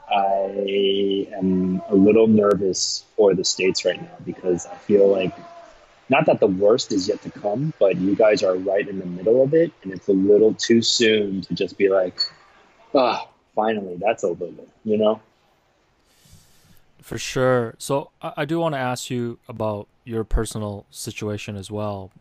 [0.10, 5.36] I am a little nervous for the states right now because I feel like
[6.10, 9.06] not that the worst is yet to come, but you guys are right in the
[9.06, 12.20] middle of it, and it's a little too soon to just be like,
[12.96, 15.22] ah, finally, that's over with, you know?
[17.02, 17.76] For sure.
[17.78, 22.12] So I, I do want to ask you about your personal situation as well,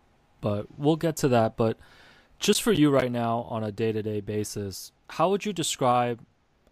[0.41, 1.57] but we'll get to that.
[1.57, 1.79] But
[2.39, 6.21] just for you right now on a day to day basis, how would you describe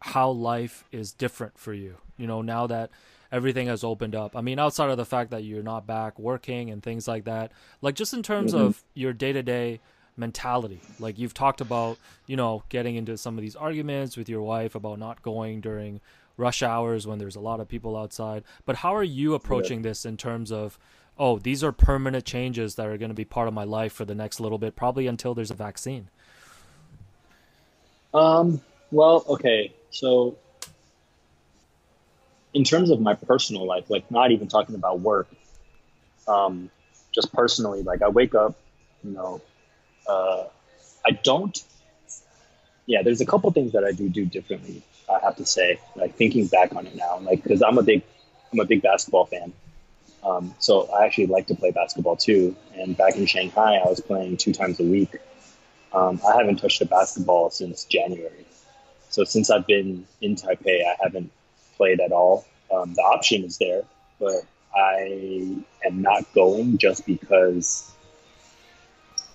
[0.01, 1.97] how life is different for you?
[2.19, 2.91] You know, now that
[3.31, 4.37] everything has opened up.
[4.37, 7.51] I mean, outside of the fact that you're not back working and things like that,
[7.81, 8.65] like just in terms mm-hmm.
[8.65, 9.81] of your day to day
[10.17, 10.81] mentality.
[10.99, 14.75] Like you've talked about, you know, getting into some of these arguments with your wife
[14.75, 16.01] about not going during
[16.37, 18.45] rush hours when there's a lot of people outside.
[18.65, 19.91] But how are you approaching yeah.
[19.91, 20.79] this in terms of,
[21.19, 24.05] oh, these are permanent changes that are going to be part of my life for
[24.05, 26.09] the next little bit, probably until there's a vaccine?
[28.15, 28.61] Um,
[28.91, 29.73] well, okay.
[29.91, 30.37] So
[32.55, 35.29] in terms of my personal life, like not even talking about work,
[36.29, 36.71] um,
[37.11, 38.57] just personally, like I wake up,
[39.05, 39.41] you know,
[40.09, 40.45] uh,
[41.05, 41.63] I don't.
[42.87, 44.83] Yeah, there's a couple things that I do do differently.
[45.11, 48.03] I have to say, like thinking back on it now, like because I'm a big,
[48.53, 49.53] I'm a big basketball fan.
[50.25, 52.57] Um, so I actually like to play basketball too.
[52.75, 55.17] And back in Shanghai, I was playing two times a week.
[55.93, 58.47] Um, I haven't touched a basketball since January.
[59.11, 61.31] So since I've been in Taipei, I haven't
[61.77, 62.47] played at all.
[62.73, 63.83] Um, the option is there,
[64.19, 64.43] but
[64.75, 67.93] I am not going just because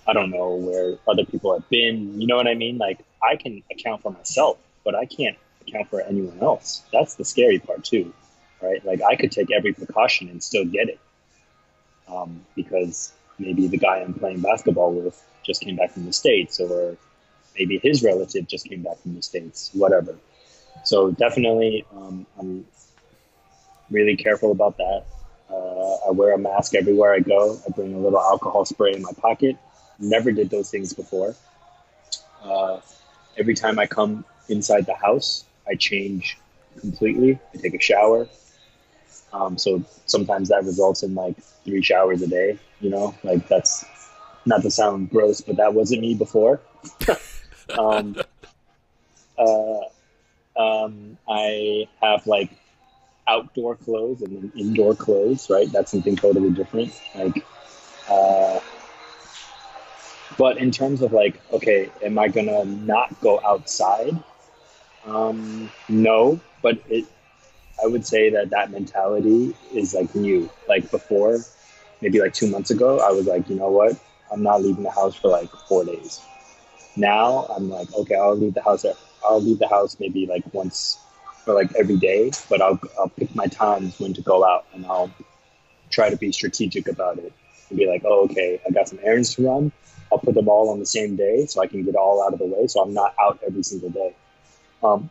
[0.08, 2.18] I don't know where other people have been.
[2.18, 2.78] You know what I mean?
[2.78, 5.36] Like I can account for myself, but I can't
[5.66, 6.82] account for anyone else.
[6.92, 8.14] That's the scary part too,
[8.62, 8.84] right?
[8.84, 10.98] Like I could take every precaution and still get it,
[12.08, 16.58] um, because maybe the guy I'm playing basketball with just came back from the states,
[16.58, 16.96] or
[17.58, 20.16] maybe his relative just came back from the states, whatever.
[20.84, 22.66] So definitely, um, I'm
[23.90, 25.04] really careful about that.
[25.50, 27.58] Uh, I wear a mask everywhere I go.
[27.66, 29.56] I bring a little alcohol spray in my pocket.
[29.98, 31.34] Never did those things before.
[32.42, 32.80] Uh,
[33.36, 36.38] every time I come inside the house, I change
[36.80, 37.38] completely.
[37.54, 38.28] I take a shower.
[39.32, 42.58] Um, so sometimes that results in like three showers a day.
[42.80, 43.84] You know, like that's
[44.46, 46.60] not to sound gross, but that wasn't me before.
[47.78, 48.16] um,
[49.38, 49.80] uh,
[50.56, 52.50] um, I have like
[53.26, 55.70] outdoor clothes and then indoor clothes, right?
[55.70, 56.98] That's something totally different.
[57.14, 57.44] Like,
[58.08, 58.60] uh,
[60.38, 64.16] but in terms of like, okay, am I gonna not go outside?
[65.04, 67.06] Um, no, but it.
[67.82, 70.48] I would say that that mentality is like new.
[70.68, 71.38] Like before,
[72.00, 73.96] maybe like two months ago, I was like, you know what?
[74.32, 76.22] I'm not leaving the house for like four days.
[76.96, 78.86] Now I'm like, okay, I'll leave the house.
[79.24, 80.98] I'll leave the house maybe like once
[81.46, 84.86] or like every day, but I'll I'll pick my times when to go out, and
[84.86, 85.10] I'll
[85.90, 87.32] try to be strategic about it
[87.70, 89.72] and be like, oh, okay, I got some errands to run.
[90.10, 92.38] I'll put them all on the same day so I can get all out of
[92.38, 94.14] the way, so I'm not out every single day.
[94.82, 95.10] Um,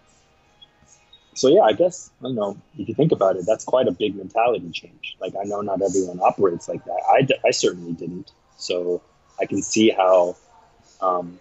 [1.34, 3.91] so yeah, I guess I don't know if you think about it, that's quite a
[3.91, 5.18] big mentality change.
[5.22, 7.00] Like I know not everyone operates like that.
[7.08, 8.32] I, I certainly didn't.
[8.58, 9.02] So
[9.39, 10.36] I can see how
[11.00, 11.39] um,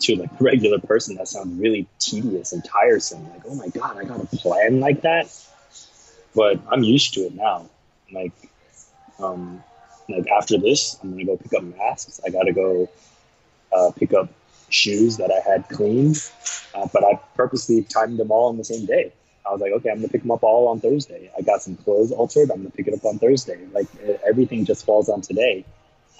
[0.00, 3.28] to like a regular person that sounds really tedious and tiresome.
[3.30, 5.34] Like, oh my god, I got a plan like that.
[6.34, 7.70] But I'm used to it now.
[8.12, 8.32] Like,
[9.18, 9.64] um,
[10.08, 12.20] like after this, I'm gonna go pick up masks.
[12.24, 12.88] I gotta go
[13.72, 14.28] uh, pick up
[14.68, 16.22] shoes that I had cleaned,
[16.74, 19.12] uh, but I purposely timed them all on the same day.
[19.46, 21.30] I was like, okay, I'm gonna pick them up all on Thursday.
[21.36, 22.50] I got some clothes altered.
[22.50, 23.58] I'm gonna pick it up on Thursday.
[23.72, 23.86] Like
[24.26, 25.64] everything just falls on today.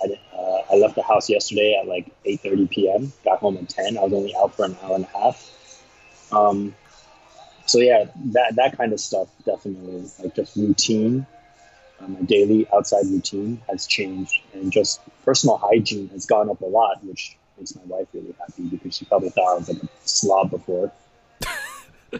[0.03, 3.13] I, uh, I left the house yesterday at like 8:30 p.m.
[3.25, 3.99] Got home at 10.
[3.99, 5.53] I was only out for an hour and a half.
[6.33, 6.75] Um,
[7.67, 11.27] so yeah, that that kind of stuff definitely like just routine.
[12.01, 16.67] Um, my daily outside routine has changed, and just personal hygiene has gone up a
[16.67, 19.89] lot, which makes my wife really happy because she probably thought I was like a
[20.05, 20.93] slob before.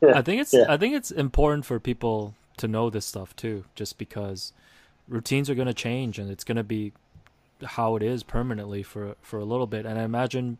[0.00, 0.66] yeah, I think it's yeah.
[0.68, 4.52] I think it's important for people to know this stuff too, just because
[5.08, 6.92] routines are going to change and it's going to be
[7.64, 10.58] how it is permanently for for a little bit and i imagine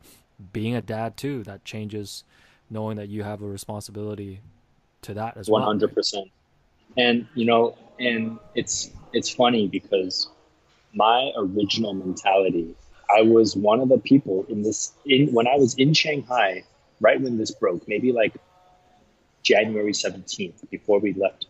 [0.53, 2.25] being a dad too that changes
[2.71, 4.41] knowing that you have a responsibility
[5.03, 5.51] to that as 100%.
[5.51, 6.31] well 100%
[6.97, 10.29] and you know and it's it's funny because
[10.95, 12.75] my original mentality
[13.17, 16.63] i was one of the people in this in when i was in shanghai
[17.01, 18.35] right when this broke maybe like
[19.43, 21.47] january 17th before we left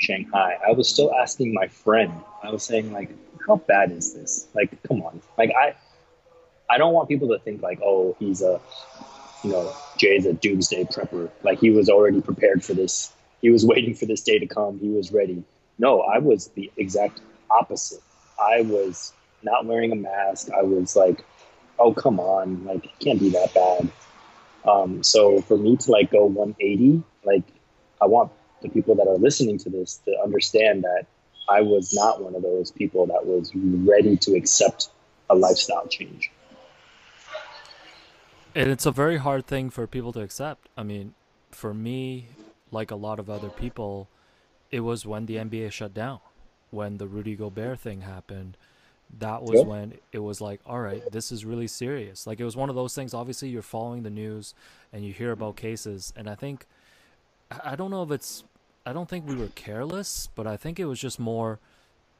[0.00, 2.12] Shanghai, I was still asking my friend.
[2.42, 3.10] I was saying like,
[3.46, 4.48] how bad is this?
[4.54, 5.20] Like, come on.
[5.36, 5.74] Like I,
[6.70, 8.60] I don't want people to think like, oh, he's a,
[9.44, 11.30] you know, Jay's a doomsday prepper.
[11.42, 13.12] Like he was already prepared for this.
[13.40, 14.78] He was waiting for this day to come.
[14.78, 15.42] He was ready.
[15.78, 17.20] No, I was the exact
[17.50, 18.02] opposite.
[18.38, 19.12] I was
[19.42, 20.50] not wearing a mask.
[20.50, 21.24] I was like,
[21.78, 22.64] oh, come on.
[22.64, 23.90] Like, it can't be that bad.
[24.68, 27.44] Um, so for me to like go 180, like
[28.00, 28.30] I want
[28.62, 31.06] the people that are listening to this to understand that
[31.48, 34.90] I was not one of those people that was ready to accept
[35.28, 36.30] a lifestyle change.
[38.54, 40.68] And it's a very hard thing for people to accept.
[40.76, 41.14] I mean,
[41.50, 42.28] for me,
[42.70, 44.08] like a lot of other people,
[44.70, 46.20] it was when the NBA shut down,
[46.70, 48.56] when the Rudy Gobert thing happened.
[49.18, 52.28] That was when it was like, all right, this is really serious.
[52.28, 53.12] Like it was one of those things.
[53.12, 54.54] Obviously, you're following the news
[54.92, 56.66] and you hear about cases, and I think
[57.64, 58.44] I don't know if it's
[58.86, 61.58] I don't think we were careless, but I think it was just more.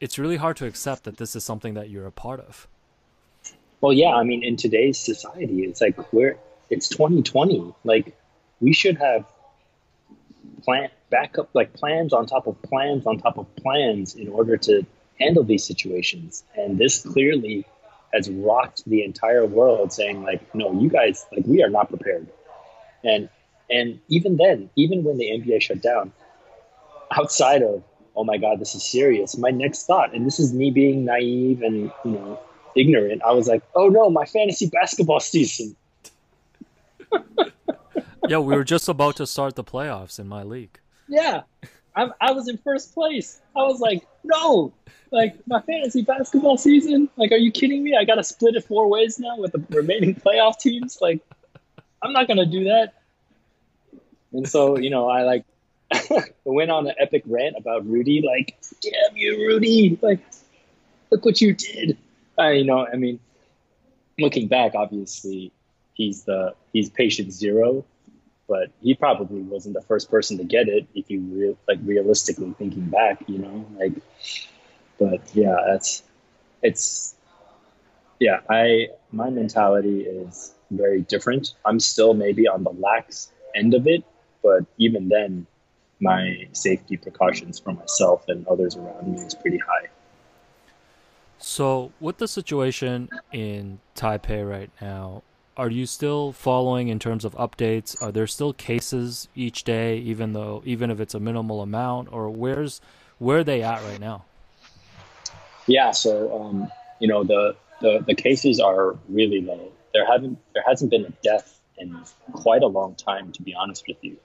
[0.00, 2.66] It's really hard to accept that this is something that you're a part of.
[3.80, 6.38] Well, yeah, I mean, in today's society, it's like we're
[6.70, 7.74] it's 2020.
[7.84, 8.16] Like
[8.60, 9.24] we should have
[10.60, 14.84] plan backup like plans on top of plans on top of plans in order to
[15.20, 16.44] handle these situations.
[16.56, 17.66] And this clearly
[18.12, 22.26] has rocked the entire world, saying like, no, you guys like we are not prepared.
[23.04, 23.28] And
[23.70, 26.12] and even then, even when the NBA shut down,
[27.10, 27.82] outside of
[28.16, 31.62] oh my god this is serious my next thought and this is me being naive
[31.62, 32.38] and you know
[32.76, 35.74] ignorant i was like oh no my fantasy basketball season
[38.30, 40.78] yeah we were just about to start the playoffs in my league.
[41.08, 41.42] Yeah.
[41.96, 43.40] I'm, i was in first place.
[43.56, 44.72] I was like no
[45.10, 47.96] like my fantasy basketball season like are you kidding me?
[47.96, 50.98] I gotta split it four ways now with the remaining playoff teams.
[51.00, 51.20] Like
[52.02, 52.94] i'm not gonna do that.
[54.32, 55.44] And so, you know, I like
[56.44, 60.20] went on an epic rant about Rudy, like, damn you, Rudy, like,
[61.10, 61.98] look what you did.
[62.38, 63.18] I, you know, I mean,
[64.18, 65.52] looking back, obviously,
[65.94, 67.84] he's the he's patient zero,
[68.50, 70.84] but he probably wasn't the first person to get it.
[70.92, 73.92] If you real like realistically thinking back, you know, like,
[74.98, 76.02] but yeah, that's
[76.60, 77.14] it's
[78.18, 78.40] yeah.
[78.50, 81.54] I my mentality is very different.
[81.64, 84.02] I'm still maybe on the lax end of it,
[84.42, 85.46] but even then,
[86.00, 89.88] my safety precautions for myself and others around me is pretty high.
[91.38, 95.22] So, with the situation in Taipei right now,
[95.60, 98.02] are you still following in terms of updates?
[98.02, 102.30] Are there still cases each day, even though even if it's a minimal amount, or
[102.30, 102.80] where's
[103.18, 104.24] where are they at right now?
[105.66, 109.70] Yeah, so um, you know the, the the cases are really low.
[109.92, 111.94] There haven't there hasn't been a death in
[112.32, 114.16] quite a long time, to be honest with you.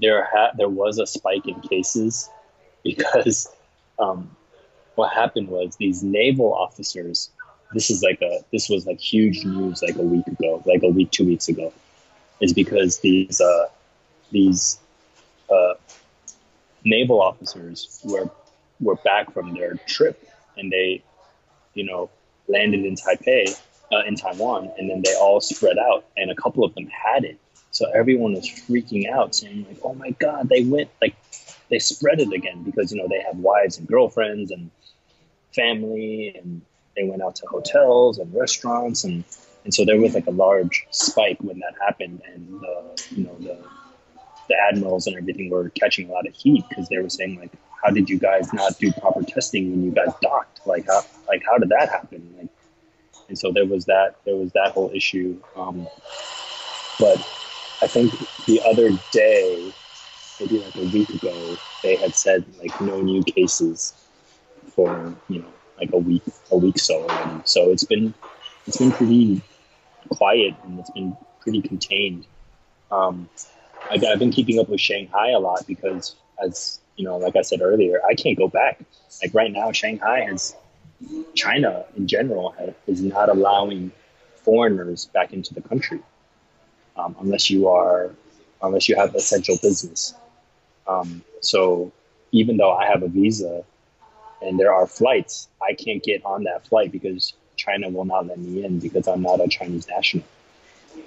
[0.00, 2.30] There ha- there was a spike in cases
[2.84, 3.48] because
[3.98, 4.30] um,
[4.94, 7.30] what happened was these naval officers.
[7.72, 10.88] This is like a this was like huge news like a week ago, like a
[10.88, 11.72] week two weeks ago,
[12.40, 13.66] is because these uh,
[14.30, 14.78] these
[15.50, 15.74] uh,
[16.84, 18.30] naval officers were
[18.80, 21.02] were back from their trip and they,
[21.74, 22.10] you know,
[22.48, 23.58] landed in Taipei,
[23.92, 27.24] uh, in Taiwan, and then they all spread out, and a couple of them had
[27.24, 27.38] it.
[27.70, 31.14] So everyone was freaking out, saying like, "Oh my God, they went like
[31.70, 34.70] they spread it again because you know they have wives and girlfriends and
[35.54, 36.62] family, and
[36.98, 39.24] they went out to hotels and restaurants, and
[39.64, 42.82] and so there was like a large spike when that happened, and uh,
[43.14, 43.56] you know the
[44.48, 47.52] the admirals and everything were catching a lot of heat because they were saying like,
[47.84, 50.66] how did you guys not do proper testing when you guys docked?
[50.66, 52.34] Like how like how did that happen?
[52.38, 52.48] Like,
[53.28, 55.40] and so there was that there was that whole issue.
[55.54, 55.86] Um,
[56.98, 57.18] but
[57.80, 58.12] I think
[58.46, 59.72] the other day,
[60.40, 63.92] maybe like a week ago, they had said like no new cases
[64.74, 67.42] for you know like a week a week so already.
[67.44, 68.14] So it's been
[68.66, 69.40] it's been pretty
[70.10, 72.26] quiet and it's been pretty contained.
[72.90, 73.28] Um,
[73.90, 77.42] I've, I've been keeping up with Shanghai a lot because as you know, like I
[77.42, 78.80] said earlier, I can't go back.
[79.22, 80.54] Like right now, Shanghai has
[81.34, 83.92] China in general has, is not allowing
[84.34, 86.00] foreigners back into the country
[86.96, 88.10] um, unless you are
[88.62, 90.14] unless you have essential business.
[90.86, 91.92] Um, so
[92.32, 93.64] even though I have a visa
[94.40, 98.38] and there are flights, I can't get on that flight because China will not let
[98.38, 100.24] me in because I'm not a Chinese national.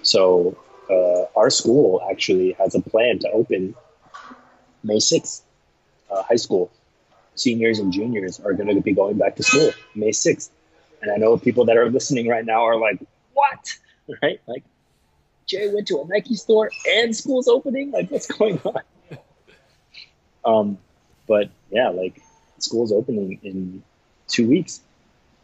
[0.03, 0.57] So
[0.89, 3.75] uh, our school actually has a plan to open
[4.83, 5.41] May 6th
[6.11, 6.71] uh, high school,
[7.35, 10.49] seniors and juniors are going to be going back to school May 6th.
[11.01, 12.99] And I know people that are listening right now are like,
[13.33, 13.77] what?
[14.21, 14.41] Right?
[14.45, 14.63] Like,
[15.45, 17.91] Jay went to a Nike store and school's opening?
[17.91, 18.81] Like, what's going on?
[20.45, 20.77] um,
[21.29, 22.21] but yeah, like,
[22.63, 23.83] school's opening in
[24.27, 24.81] two weeks,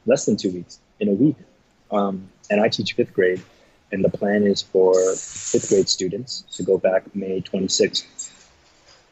[0.06, 1.36] less than two weeks, in a week.
[1.92, 3.42] Um, and I teach fifth grade,
[3.92, 8.28] and the plan is for fifth grade students to go back May 26th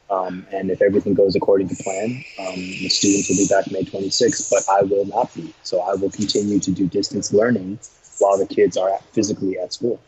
[0.10, 3.84] um, and if everything goes according to plan, um, the students will be back May
[3.84, 5.54] 26th, but I will not be.
[5.64, 7.80] So I will continue to do distance learning
[8.20, 10.00] while the kids are physically at school.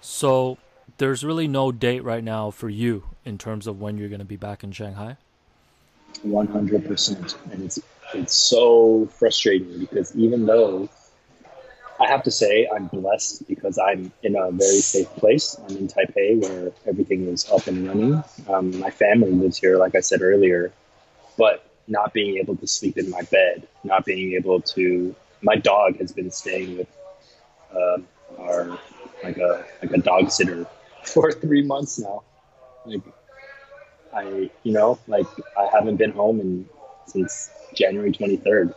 [0.00, 0.58] So
[0.98, 4.24] there's really no date right now for you in terms of when you're going to
[4.24, 5.16] be back in Shanghai?
[6.24, 7.52] 100%.
[7.52, 7.78] And it's,
[8.14, 10.88] it's so frustrating because even though
[12.00, 15.56] I have to say I'm blessed because I'm in a very safe place.
[15.58, 18.22] I'm in Taipei where everything is up and running.
[18.48, 20.72] Um, my family lives here, like I said earlier,
[21.36, 25.14] but not being able to sleep in my bed, not being able to.
[25.42, 26.88] My dog has been staying with
[27.74, 27.98] uh,
[28.38, 28.78] our
[29.24, 30.66] like a like a dog sitter
[31.02, 32.22] for three months now.
[32.84, 33.02] Like
[34.14, 36.66] I, you know, like I haven't been home in
[37.06, 38.74] since January twenty third.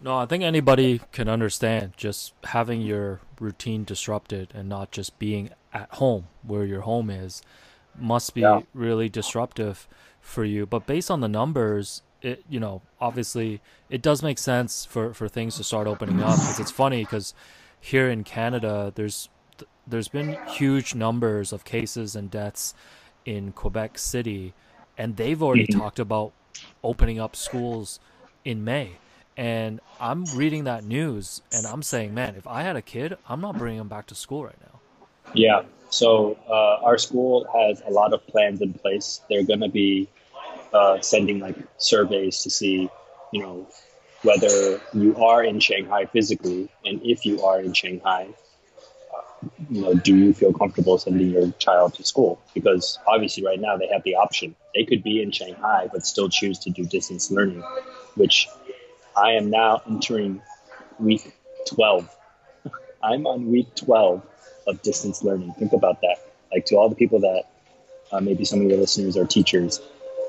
[0.00, 5.50] No, I think anybody can understand just having your routine disrupted and not just being
[5.72, 7.42] at home where your home is
[7.98, 8.60] must be yeah.
[8.74, 9.88] really disruptive
[10.20, 10.66] for you.
[10.66, 13.60] But based on the numbers, it you know obviously
[13.90, 16.36] it does make sense for for things to start opening up.
[16.36, 17.34] Because it's funny because
[17.80, 19.28] here in Canada, there's
[19.86, 22.74] there's been huge numbers of cases and deaths
[23.26, 24.54] in Quebec City,
[24.96, 25.78] and they've already mm-hmm.
[25.78, 26.32] talked about
[26.82, 28.00] opening up schools
[28.44, 28.92] in May.
[29.36, 33.42] And I'm reading that news and I'm saying, man, if I had a kid, I'm
[33.42, 34.80] not bringing him back to school right now.
[35.34, 35.64] Yeah.
[35.90, 39.20] So uh, our school has a lot of plans in place.
[39.28, 40.08] They're going to be
[40.72, 42.88] uh, sending like surveys to see,
[43.32, 43.68] you know,
[44.22, 48.28] whether you are in Shanghai physically, and if you are in Shanghai,
[49.70, 52.40] you know, do you feel comfortable sending your child to school?
[52.54, 54.54] Because obviously, right now they have the option.
[54.74, 57.62] They could be in Shanghai but still choose to do distance learning,
[58.14, 58.48] which
[59.16, 60.42] I am now entering
[60.98, 61.34] week
[61.66, 62.14] 12.
[63.02, 64.22] I'm on week 12
[64.66, 65.52] of distance learning.
[65.54, 66.16] Think about that.
[66.52, 67.44] Like to all the people that
[68.12, 69.80] uh, maybe some of your listeners are teachers,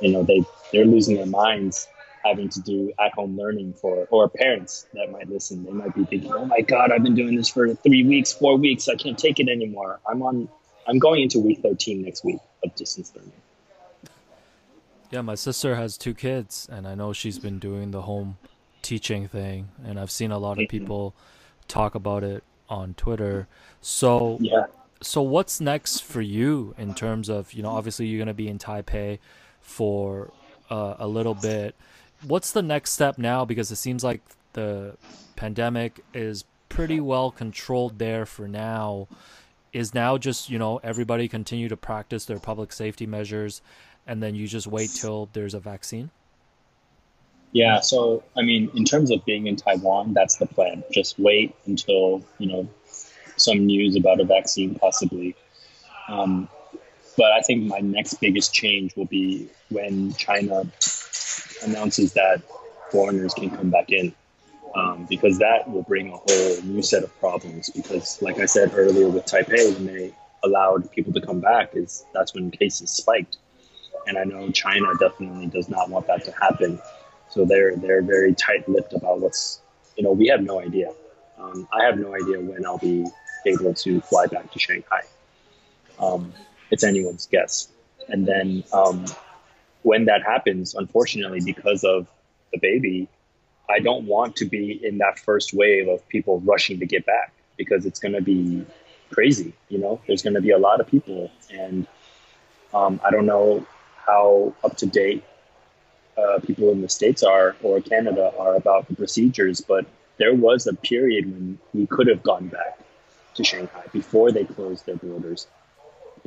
[0.01, 1.88] you know, they they're losing their minds
[2.24, 5.63] having to do at home learning for or parents that might listen.
[5.63, 8.57] They might be thinking oh my god i've been doing this for three weeks four
[8.57, 8.88] weeks.
[8.88, 9.99] I can't take it anymore.
[10.09, 10.49] I'm on
[10.88, 13.32] i'm going into week 13 next week of distance learning.
[15.11, 18.38] Yeah my sister has two kids and i know she's been doing the home
[18.82, 20.78] teaching thing and i've seen a lot of mm-hmm.
[20.78, 21.15] people
[21.68, 23.47] talk about it on twitter.
[23.82, 24.65] So yeah.
[25.01, 28.47] so what's next for you in terms of you know obviously you're going to be
[28.47, 29.20] in taipei
[29.61, 30.32] for
[30.70, 31.76] uh, a little bit
[32.24, 33.45] what's the next step now?
[33.45, 34.22] Because it seems like
[34.53, 34.97] the
[35.36, 39.07] pandemic is pretty well controlled there for now.
[39.74, 43.61] Is now just you know everybody continue to practice their public safety measures,
[44.07, 46.09] and then you just wait till there's a vaccine.
[47.51, 50.84] Yeah, so I mean, in terms of being in Taiwan, that's the plan.
[50.91, 52.70] Just wait until you know
[53.36, 55.36] some news about a vaccine, possibly.
[56.07, 56.49] Um,
[57.18, 60.65] but I think my next biggest change will be when China
[61.64, 62.41] announces that
[62.91, 64.14] foreigners can come back in.
[64.76, 67.70] Um, because that will bring a whole new set of problems.
[67.70, 72.05] Because, like I said earlier with Taipei, when they allowed people to come back, is
[72.14, 73.38] that's when cases spiked,
[74.05, 76.80] and I know China definitely does not want that to happen.
[77.30, 79.62] So they're they're very tight-lipped about what's
[79.95, 80.91] you know we have no idea.
[81.39, 83.05] Um, I have no idea when I'll be
[83.45, 85.01] able to fly back to Shanghai.
[85.99, 86.34] Um,
[86.72, 87.70] it's anyone's guess.
[88.10, 89.05] And then um,
[89.88, 92.08] when that happens, unfortunately, because of
[92.52, 93.08] the baby,
[93.70, 97.32] I don't want to be in that first wave of people rushing to get back
[97.56, 98.66] because it's going to be
[99.14, 99.54] crazy.
[99.70, 101.88] You know, there's going to be a lot of people, and
[102.74, 103.66] um, I don't know
[104.06, 105.24] how up to date
[106.18, 109.86] uh, people in the states are or Canada are about the procedures, but
[110.18, 112.78] there was a period when we could have gone back
[113.36, 115.48] to Shanghai before they closed their borders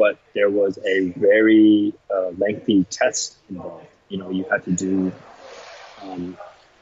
[0.00, 3.86] but there was a very uh, lengthy test involved.
[4.08, 5.12] You know, you had to do
[6.02, 6.38] um,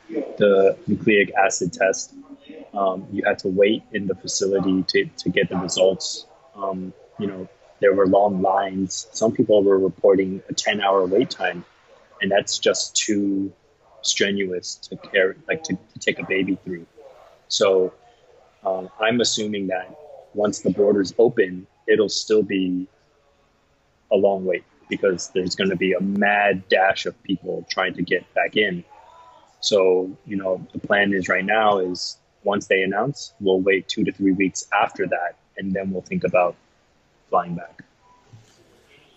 [0.09, 2.15] the nucleic acid test.
[2.73, 6.27] Um, you had to wait in the facility to, to get the results.
[6.55, 7.49] Um, you know,
[7.81, 9.09] there were long lines.
[9.11, 11.65] Some people were reporting a 10 hour wait time,
[12.23, 13.53] and that's just too
[14.03, 16.87] strenuous to carry, like to, to take a baby through.
[17.49, 17.93] So
[18.65, 19.93] um, I'm assuming that
[20.35, 22.87] once the borders open, it'll still be
[24.11, 28.03] a long wait because there's going to be a mad dash of people trying to
[28.03, 28.85] get back in.
[29.61, 34.05] So, you know, the plan is right now is once they announce, we'll wait two
[34.05, 36.57] to three weeks after that, and then we'll think about
[37.29, 37.83] flying back.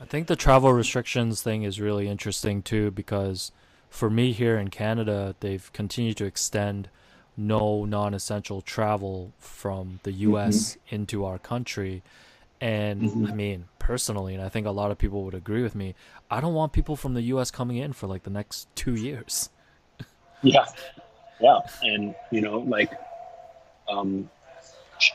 [0.02, 3.52] I think the travel restrictions thing is really interesting too because
[3.90, 6.90] for me here in Canada, they've continued to extend
[7.38, 10.96] no non essential travel from the US mm-hmm.
[10.96, 12.02] into our country.
[12.62, 13.26] And mm-hmm.
[13.26, 15.96] I mean, personally, and I think a lot of people would agree with me,
[16.30, 19.50] I don't want people from the US coming in for like the next two years.
[20.44, 20.66] yeah.
[21.40, 21.60] Yeah.
[21.82, 22.92] And, you know, like,
[23.90, 24.30] um,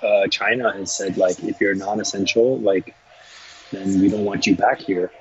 [0.03, 2.97] uh, China has said, like, if you're non essential, like,
[3.71, 5.13] then we don't want you back here.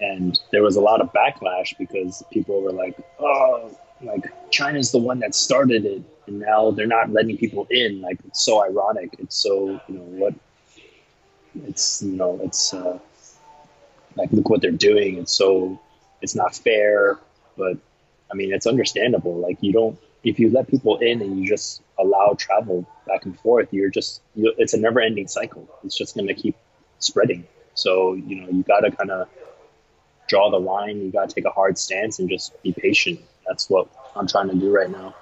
[0.00, 4.98] And there was a lot of backlash because people were like, oh, like, China's the
[4.98, 6.02] one that started it.
[6.28, 8.00] And now they're not letting people in.
[8.00, 9.16] Like, it's so ironic.
[9.18, 10.34] It's so, you know, what
[11.66, 12.98] it's you know it's uh,
[14.16, 15.18] like look what they're doing.
[15.18, 15.80] It's so
[16.22, 17.18] it's not fair,
[17.56, 17.78] but
[18.30, 19.36] I mean it's understandable.
[19.36, 23.38] Like you don't if you let people in and you just allow travel back and
[23.40, 25.68] forth, you're just you, it's a never ending cycle.
[25.84, 26.56] It's just going to keep
[26.98, 27.46] spreading.
[27.74, 29.28] So you know you got to kind of
[30.28, 31.00] draw the line.
[31.00, 33.20] You got to take a hard stance and just be patient.
[33.46, 35.14] That's what I'm trying to do right now.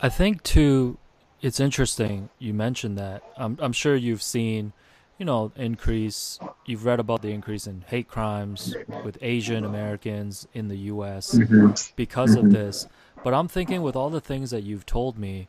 [0.00, 0.98] I think to
[1.46, 3.22] it's interesting you mentioned that.
[3.36, 4.72] I'm I'm sure you've seen,
[5.16, 6.40] you know, increase.
[6.64, 8.74] You've read about the increase in hate crimes
[9.04, 11.36] with Asian Americans in the U.S.
[11.36, 11.92] Mm-hmm.
[11.94, 12.46] because mm-hmm.
[12.46, 12.88] of this.
[13.22, 15.46] But I'm thinking with all the things that you've told me,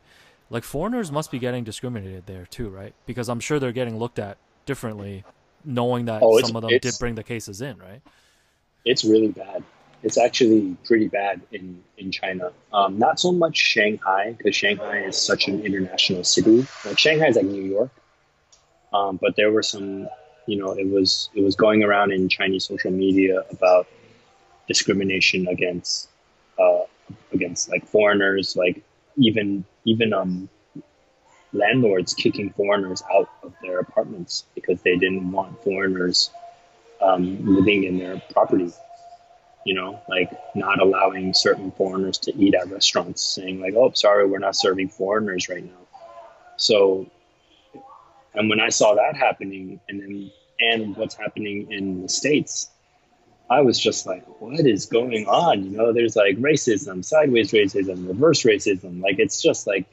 [0.50, 2.94] like foreigners must be getting discriminated there too, right?
[3.04, 5.24] Because I'm sure they're getting looked at differently,
[5.64, 8.02] knowing that oh, some of them did bring the cases in, right?
[8.84, 9.64] It's really bad
[10.02, 12.52] it's actually pretty bad in in China.
[12.72, 16.66] Um, not so much Shanghai because Shanghai is such an international city.
[16.84, 17.90] Like Shanghai is like New York,
[18.92, 20.08] um, but there were some,
[20.46, 23.88] you know, it was it was going around in Chinese social media about
[24.66, 26.08] discrimination against
[26.58, 26.82] uh,
[27.32, 28.82] against like foreigners, like
[29.16, 30.48] even even um
[31.52, 36.30] landlords kicking foreigners out of their apartments because they didn't want foreigners
[37.00, 38.70] um, living in their property.
[39.64, 44.26] You know, like not allowing certain foreigners to eat at restaurants, saying like, "Oh, sorry,
[44.26, 45.86] we're not serving foreigners right now."
[46.56, 47.06] So,
[48.34, 50.30] and when I saw that happening, and then
[50.60, 52.68] and what's happening in the states,
[53.50, 58.08] I was just like, "What is going on?" You know, there's like racism, sideways racism,
[58.08, 59.02] reverse racism.
[59.02, 59.86] Like it's just like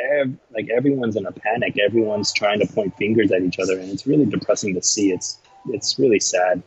[0.00, 1.78] ev- like everyone's in a panic.
[1.78, 5.12] Everyone's trying to point fingers at each other, and it's really depressing to see.
[5.12, 5.38] It's
[5.68, 6.62] it's really sad.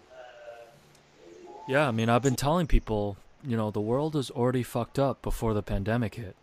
[1.67, 5.21] Yeah, I mean, I've been telling people, you know, the world is already fucked up
[5.21, 6.35] before the pandemic hit,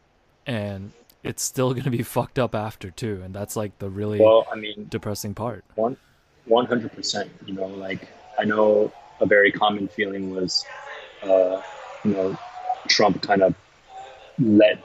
[0.47, 0.93] and
[1.23, 4.47] it's still going to be fucked up after too, and that's like the really well,
[4.51, 5.65] I mean, depressing part.
[5.75, 5.97] One,
[6.47, 7.31] one hundred percent.
[7.47, 8.09] You know, like
[8.39, 10.65] I know a very common feeling was,
[11.23, 11.61] uh,
[12.05, 12.39] you know,
[12.89, 13.55] Trump kind of
[14.39, 14.83] let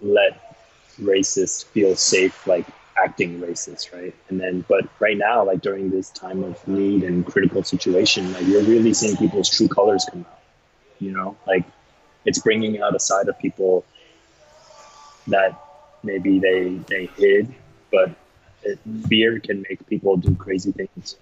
[0.00, 0.56] let
[1.00, 2.66] racists feel safe, like
[2.96, 4.14] acting racist, right?
[4.28, 8.46] And then, but right now, like during this time of need and critical situation, like
[8.46, 10.40] you're really seeing people's true colors come out.
[11.00, 11.64] You know, like
[12.24, 13.84] it's bringing out a side of people
[15.26, 15.60] that
[16.02, 17.54] maybe they they hid,
[17.90, 18.14] but
[18.62, 18.78] it,
[19.08, 21.16] fear can make people do crazy things.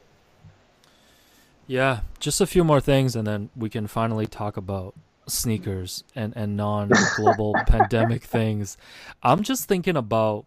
[1.66, 4.94] Yeah, just a few more things, and then we can finally talk about
[5.26, 8.76] sneakers and and non global pandemic things.
[9.22, 10.46] I'm just thinking about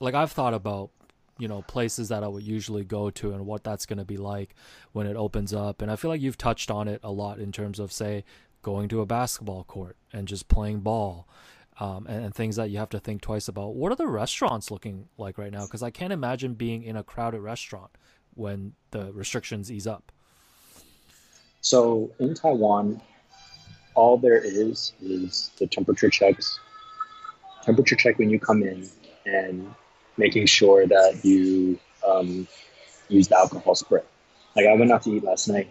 [0.00, 0.90] like I've thought about
[1.38, 4.16] you know places that I would usually go to and what that's going to be
[4.16, 4.54] like
[4.92, 7.52] when it opens up and I feel like you've touched on it a lot in
[7.52, 8.24] terms of say
[8.62, 11.28] going to a basketball court and just playing ball
[11.78, 13.74] um, and, and, things that you have to think twice about.
[13.74, 15.66] What are the restaurants looking like right now?
[15.66, 17.90] Because I can't imagine being in a crowded restaurant
[18.34, 20.10] when the restrictions ease up.
[21.60, 23.00] So in Taiwan,
[23.94, 26.58] all there is is the temperature checks.
[27.62, 28.88] Temperature check when you come in
[29.26, 29.74] and
[30.16, 32.46] making sure that you um,
[33.08, 34.02] use the alcohol spray.
[34.54, 35.68] Like I went out to eat last night,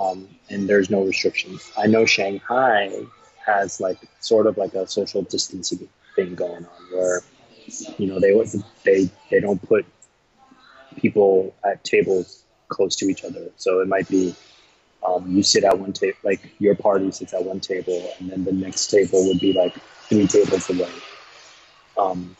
[0.00, 1.72] um, and there's no restrictions.
[1.76, 2.92] I know Shanghai
[3.44, 7.20] has like sort of like a social distancing thing going on where
[7.98, 8.32] you know they
[8.84, 9.86] they they don't put
[10.96, 13.50] people at tables close to each other.
[13.56, 14.34] So it might be
[15.06, 18.44] um, you sit at one table, like your party sits at one table, and then
[18.44, 19.74] the next table would be like
[20.08, 20.90] three tables away.
[21.96, 22.36] Um,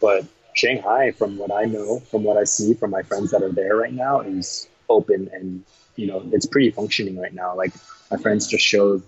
[0.00, 0.24] but
[0.56, 3.76] Shanghai, from what I know, from what I see from my friends that are there
[3.76, 5.64] right now, is open and
[5.96, 7.54] you know it's pretty functioning right now.
[7.54, 7.72] Like
[8.10, 9.02] my friends just showed,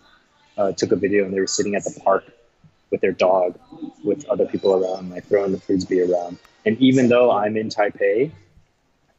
[0.58, 2.24] uh, took a video, and they were sitting at the park
[2.90, 3.58] with their dog,
[4.04, 6.38] with other people around, like throwing the frisbee around.
[6.66, 8.30] And even though I'm in Taipei,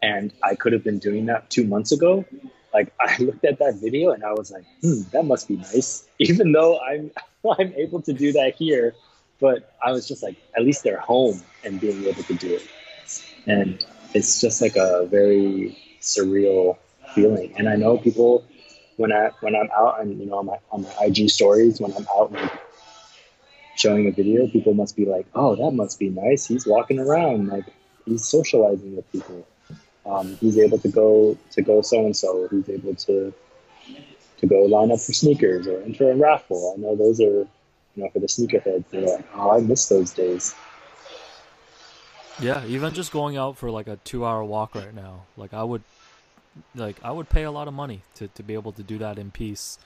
[0.02, 2.26] and I could have been doing that two months ago,
[2.74, 6.08] like I looked at that video and I was like, hmm, that must be nice.
[6.20, 7.12] Even though I'm
[7.60, 8.94] I'm able to do that here,
[9.40, 12.68] but I was just like, at least they're home and being able to do it.
[13.48, 13.84] And
[14.14, 16.78] it's just like a very surreal
[17.14, 17.54] feeling.
[17.58, 18.46] And I know people
[18.98, 21.94] when I when I'm out and you know on my on my IG stories when
[21.94, 22.52] I'm out and
[23.76, 26.46] showing a video, people must be like, oh, that must be nice.
[26.46, 27.66] He's walking around like
[28.06, 29.48] he's socializing with people
[30.06, 32.48] um, he's able to go to go so and so.
[32.50, 33.34] He's able to
[34.38, 36.74] to go line up for sneakers or enter a raffle.
[36.76, 37.46] I know those are
[38.00, 38.86] know for the sneakerheads.
[38.90, 40.56] They're like, oh, I miss those days.
[42.40, 45.84] Yeah, even just going out for like a two-hour walk right now, like I would,
[46.74, 49.18] like I would pay a lot of money to, to be able to do that
[49.18, 49.78] in peace,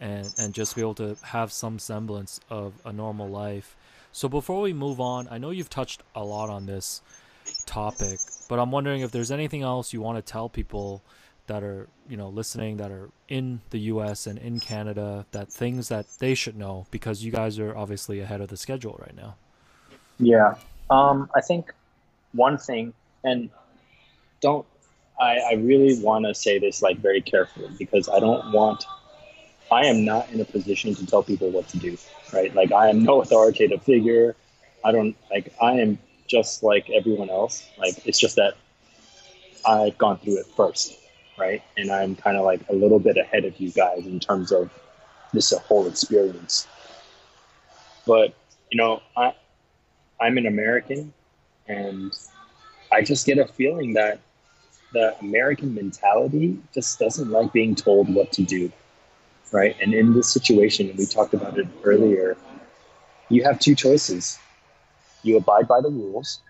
[0.00, 3.74] and and just be able to have some semblance of a normal life.
[4.12, 7.00] So before we move on, I know you've touched a lot on this,
[7.66, 8.18] topic.
[8.48, 11.02] But I'm wondering if there's anything else you want to tell people
[11.46, 14.26] that are you know listening that are in the U.S.
[14.26, 18.40] and in Canada that things that they should know because you guys are obviously ahead
[18.40, 19.36] of the schedule right now.
[20.18, 20.54] Yeah,
[20.90, 21.72] um, I think
[22.32, 23.50] one thing, and
[24.40, 24.66] don't
[25.20, 28.84] I, I really want to say this like very carefully because I don't want.
[29.72, 31.96] I am not in a position to tell people what to do,
[32.32, 32.54] right?
[32.54, 34.36] Like I am no authoritative figure.
[34.84, 37.66] I don't like I am just like everyone else.
[37.78, 38.54] Like it's just that
[39.66, 40.98] I've gone through it first,
[41.36, 41.62] right?
[41.76, 44.70] And I'm kind of like a little bit ahead of you guys in terms of
[45.32, 46.66] this whole experience.
[48.06, 48.34] But
[48.70, 49.34] you know, I
[50.20, 51.12] I'm an American,
[51.66, 52.12] and
[52.92, 54.20] I just get a feeling that
[54.92, 58.70] the American mentality just doesn't like being told what to do,
[59.52, 59.76] right?
[59.80, 62.36] And in this situation, we talked about it earlier.
[63.28, 64.38] You have two choices
[65.24, 66.40] you abide by the rules.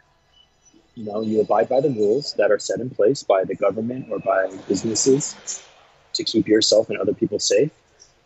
[0.95, 4.09] You know, you abide by the rules that are set in place by the government
[4.11, 5.62] or by businesses
[6.14, 7.70] to keep yourself and other people safe.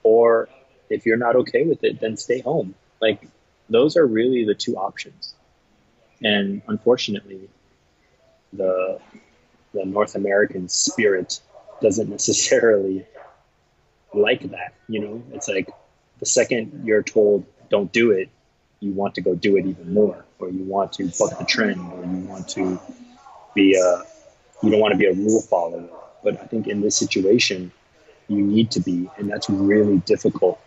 [0.02, 0.48] Or
[0.90, 2.74] if you're not okay with it, then stay home.
[3.00, 3.26] Like
[3.70, 5.34] those are really the two options.
[6.22, 7.48] and unfortunately,
[8.52, 9.00] the
[9.74, 11.40] the North American spirit
[11.82, 13.06] doesn't necessarily
[14.14, 14.74] like that.
[14.88, 15.68] You know, it's like
[16.18, 18.28] the second you're told don't do it,
[18.80, 21.80] you want to go do it even more, or you want to buck the trend,
[21.92, 22.80] or you want to
[23.54, 24.02] be a
[24.62, 25.88] you don't want to be a rule follower.
[26.22, 27.70] But I think in this situation,
[28.28, 30.60] you need to be, and that's really difficult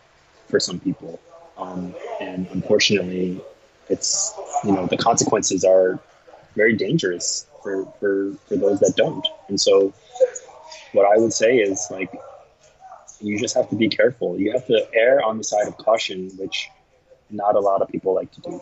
[0.48, 1.20] for some people.
[1.58, 3.42] Um, and unfortunately,
[3.90, 6.00] it's you know the consequences are
[6.56, 9.26] very dangerous for, for for those that don't.
[9.48, 9.94] And so,
[10.94, 12.12] what I would say is like
[13.20, 14.40] you just have to be careful.
[14.40, 16.70] You have to err on the side of caution, which
[17.30, 18.62] not a lot of people like to do.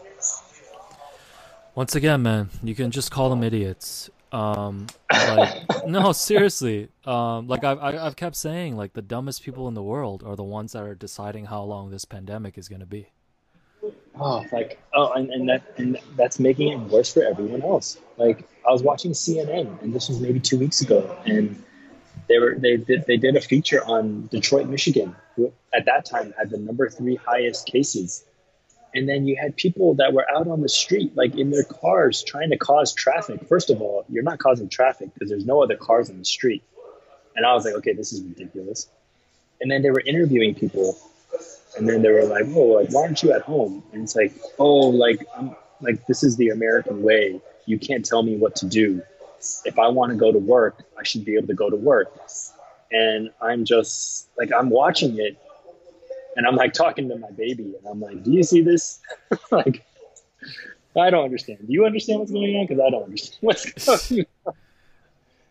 [1.79, 4.09] Once again, man, you can just call them idiots.
[4.33, 6.89] Um, like, no, seriously.
[7.05, 10.43] Um, like I've I've kept saying, like the dumbest people in the world are the
[10.43, 13.07] ones that are deciding how long this pandemic is going to be.
[14.19, 17.97] Oh, like oh, and, and that and that's making it worse for everyone else.
[18.17, 21.63] Like I was watching CNN, and this was maybe two weeks ago, and
[22.27, 26.33] they were they did they did a feature on Detroit, Michigan, who at that time
[26.37, 28.25] had the number three highest cases
[28.93, 32.23] and then you had people that were out on the street like in their cars
[32.23, 33.47] trying to cause traffic.
[33.47, 36.63] First of all you're not causing traffic because there's no other cars on the street.
[37.35, 38.87] And i was like okay this is ridiculous.
[39.61, 40.97] And then they were interviewing people
[41.77, 43.83] and then they were like oh like why aren't you at home?
[43.93, 47.41] And it's like oh like i'm like this is the american way.
[47.65, 49.01] You can't tell me what to do.
[49.65, 52.11] If i want to go to work i should be able to go to work.
[52.91, 55.37] And i'm just like i'm watching it
[56.39, 59.01] and I'm like talking to my baby, and I'm like, "Do you see this?"
[59.51, 59.83] like,
[60.97, 61.59] I don't understand.
[61.67, 62.65] Do you understand what's going on?
[62.65, 64.53] Because I don't understand what's going on.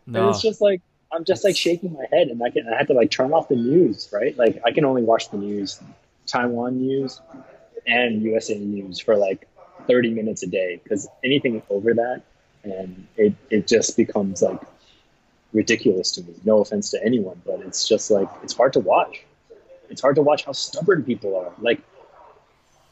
[0.07, 0.21] No.
[0.21, 0.81] And it's just like
[1.11, 3.49] I'm just like shaking my head, and I can I had to like turn off
[3.49, 4.35] the news, right?
[4.35, 5.79] Like I can only watch the news,
[6.25, 7.21] Taiwan news,
[7.85, 9.47] and USA news for like
[9.87, 12.23] 30 minutes a day because anything over that,
[12.63, 14.59] and it it just becomes like
[15.53, 16.33] ridiculous to me.
[16.45, 19.23] No offense to anyone, but it's just like it's hard to watch
[19.89, 21.51] it's hard to watch how stubborn people are.
[21.59, 21.81] Like,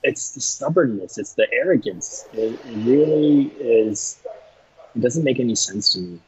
[0.04, 2.28] it's the stubbornness, it's the arrogance.
[2.34, 4.20] It, it really is.
[4.96, 6.20] It doesn't make any sense to me.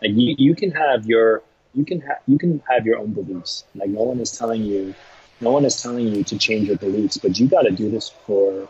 [0.00, 1.42] Like you, you can have your
[1.74, 3.64] you can have you can have your own beliefs.
[3.74, 4.94] Like no one is telling you,
[5.40, 8.10] no one is telling you to change your beliefs, but you got to do this
[8.26, 8.68] for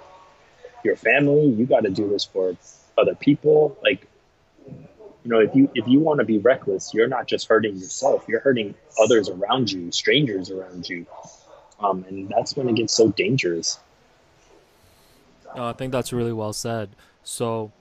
[0.84, 1.46] your family.
[1.46, 2.56] You got to do this for
[2.98, 3.76] other people.
[3.82, 4.06] Like
[5.24, 8.24] you know if you if you want to be reckless you're not just hurting yourself
[8.28, 11.06] you're hurting others around you strangers around you.
[11.80, 13.80] Um, and that's when it gets so dangerous.
[15.56, 16.90] Uh, i think that's really well said.
[17.24, 17.72] So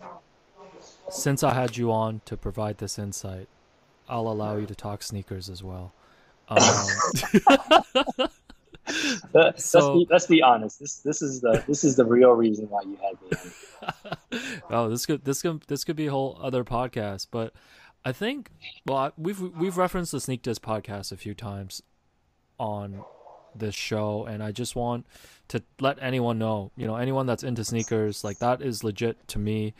[1.09, 3.47] since i had you on to provide this insight
[4.07, 5.93] i'll allow you to talk sneakers as well.
[6.47, 6.87] Um,
[9.33, 10.79] let's, so, be, let's be honest.
[10.79, 14.39] This this is the this is the real reason why you had me.
[14.69, 17.53] oh, this could this could this could be a whole other podcast, but
[18.03, 18.49] I think
[18.85, 21.81] well I, we've we've referenced the Sneak Disc podcast a few times
[22.59, 23.03] on
[23.55, 25.05] this show, and I just want
[25.49, 29.39] to let anyone know, you know, anyone that's into sneakers, like that is legit to
[29.39, 29.73] me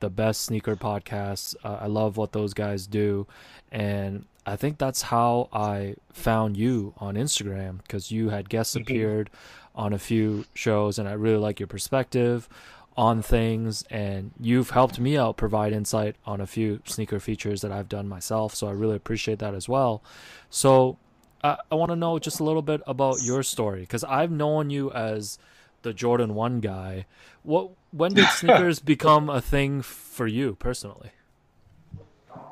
[0.00, 1.54] the best sneaker podcast.
[1.64, 3.26] Uh, I love what those guys do,
[3.70, 8.82] and I think that's how I found you on Instagram because you had guest mm-hmm.
[8.82, 9.30] appeared
[9.74, 12.48] on a few shows, and I really like your perspective
[12.96, 17.70] on things, and you've helped me out provide insight on a few sneaker features that
[17.70, 18.54] I've done myself.
[18.54, 20.02] So I really appreciate that as well.
[20.50, 20.98] So
[21.44, 24.70] I, I want to know just a little bit about your story because I've known
[24.70, 25.38] you as
[25.82, 27.06] the Jordan One guy.
[27.42, 31.10] What when did sneakers become a thing for you personally?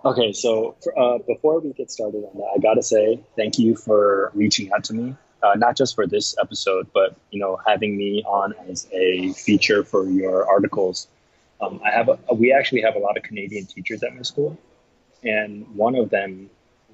[0.06, 4.30] Okay, so uh, before we get started on that, I gotta say thank you for
[4.34, 5.16] reaching out to me.
[5.42, 9.82] Uh, not just for this episode, but you know, having me on as a feature
[9.82, 11.08] for your articles.
[11.60, 14.56] Um, I have a, we actually have a lot of Canadian teachers at my school,
[15.24, 16.50] and one of them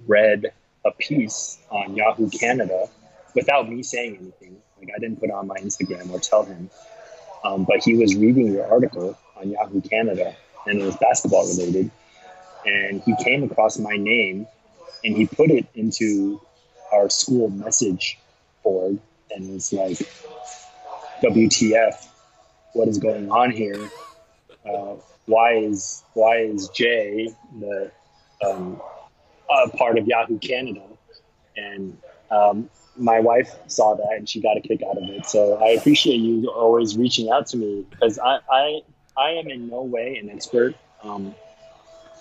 [0.07, 0.51] read
[0.87, 2.87] a piece on Yahoo Canada
[3.35, 4.57] without me saying anything.
[4.81, 6.71] Like I didn't put on my Instagram or tell him,
[7.45, 10.35] um, but he was reading your article on Yahoo Canada,
[10.67, 11.91] and it was basketball related
[12.65, 14.47] and he came across my name
[15.05, 16.41] and he put it into
[16.93, 18.19] our school message
[18.63, 18.99] board
[19.35, 19.99] and was like,
[21.23, 22.09] WTF,
[22.75, 23.91] what is going on here?
[24.69, 24.95] Uh,
[25.27, 27.29] why is why is Jay
[27.61, 27.91] the
[28.45, 28.81] um,
[29.77, 30.83] part of Yahoo Canada?
[31.57, 31.99] And
[32.31, 35.27] um, my wife saw that and she got a kick out of it.
[35.27, 38.81] So I appreciate you always reaching out to me because I, I
[39.17, 40.75] I am in no way an expert.
[41.03, 41.35] Um,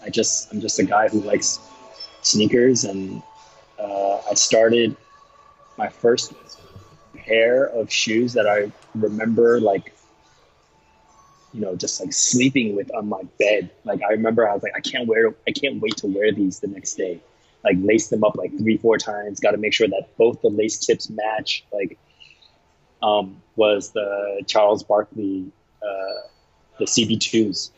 [0.04, 1.60] I just I'm just a guy who likes
[2.22, 3.22] sneakers, and
[3.80, 4.96] uh, I started
[5.78, 6.34] my first
[7.16, 9.94] pair of shoes that I remember like
[11.54, 13.70] you know, just like sleeping with on my bed.
[13.84, 16.60] Like I remember I was like, I can't wear, I can't wait to wear these
[16.60, 17.20] the next day.
[17.64, 19.40] Like lace them up like three, four times.
[19.40, 21.64] Got to make sure that both the lace tips match.
[21.72, 21.98] Like,
[23.04, 25.52] um, was the Charles Barkley,
[25.84, 26.28] uh,
[26.80, 27.72] the CB2s.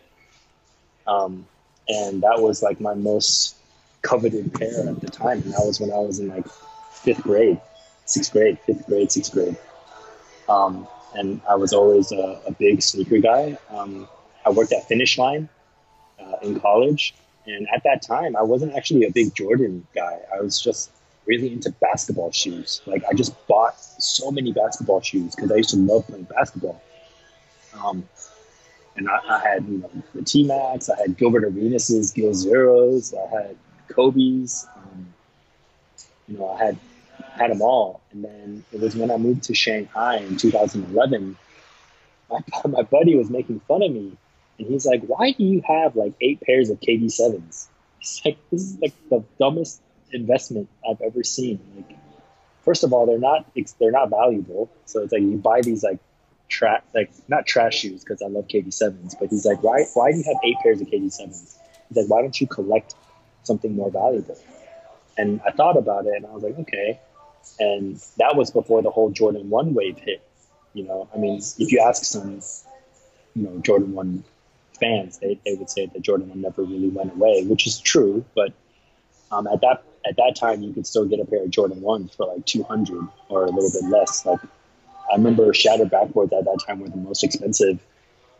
[1.07, 1.45] Um,
[1.89, 3.55] and that was like my most
[4.01, 5.41] coveted pair at the time.
[5.41, 6.45] And that was when I was in like
[6.91, 7.59] fifth grade,
[8.05, 9.57] sixth grade, fifth grade, sixth grade.
[10.47, 13.57] Um, and I was always a, a big sneaker guy.
[13.69, 14.07] Um,
[14.45, 15.47] I worked at Finish Line
[16.19, 17.13] uh, in college,
[17.45, 20.19] and at that time, I wasn't actually a big Jordan guy.
[20.33, 20.91] I was just
[21.25, 22.81] really into basketball shoes.
[22.85, 26.81] Like I just bought so many basketball shoes because I used to love playing basketball.
[27.81, 28.07] Um,
[28.95, 33.35] and I, I, had you know the T-Macs, I had Gilbert Arenas' Gil Zeros, I
[33.35, 33.57] had
[33.89, 34.67] Kobe's.
[34.75, 35.13] Um,
[36.27, 36.77] you know, I had
[37.33, 38.01] had them all.
[38.11, 41.37] And then it was when I moved to Shanghai in 2011.
[42.29, 44.17] My, my buddy was making fun of me,
[44.59, 47.69] and he's like, "Why do you have like eight pairs of KD sevens?"
[47.99, 49.81] He's like, "This is like the dumbest
[50.11, 51.97] investment I've ever seen." Like,
[52.63, 53.45] first of all, they're not
[53.79, 54.69] they're not valuable.
[54.85, 55.99] So it's like you buy these like
[56.53, 60.11] trash like not trash shoes because I love KD sevens, but he's like, "Why why
[60.11, 61.57] do you have eight pairs of KD sevens?
[61.89, 62.95] He's like, "Why don't you collect
[63.43, 64.37] something more valuable?"
[65.17, 66.99] And I thought about it, and I was like, "Okay."
[67.59, 70.21] And that was before the whole Jordan 1 wave hit.
[70.73, 72.41] You know, I mean, if you ask some,
[73.35, 74.23] you know, Jordan 1
[74.79, 78.23] fans, they, they would say that Jordan 1 never really went away, which is true.
[78.33, 78.53] But
[79.31, 82.15] um, at that at that time, you could still get a pair of Jordan 1s
[82.15, 84.25] for like 200 or a little bit less.
[84.25, 84.39] Like,
[85.11, 87.79] I remember shattered backboards at that time were the most expensive.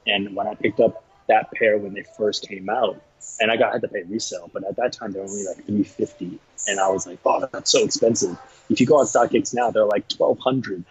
[0.07, 3.01] And when I picked up that pair when they first came out,
[3.39, 6.39] and I got had to pay resale, but at that time they're only like 350
[6.67, 8.37] and I was like, oh, that's so expensive.
[8.69, 10.83] If you go on StockX now, they're like twelve hundred.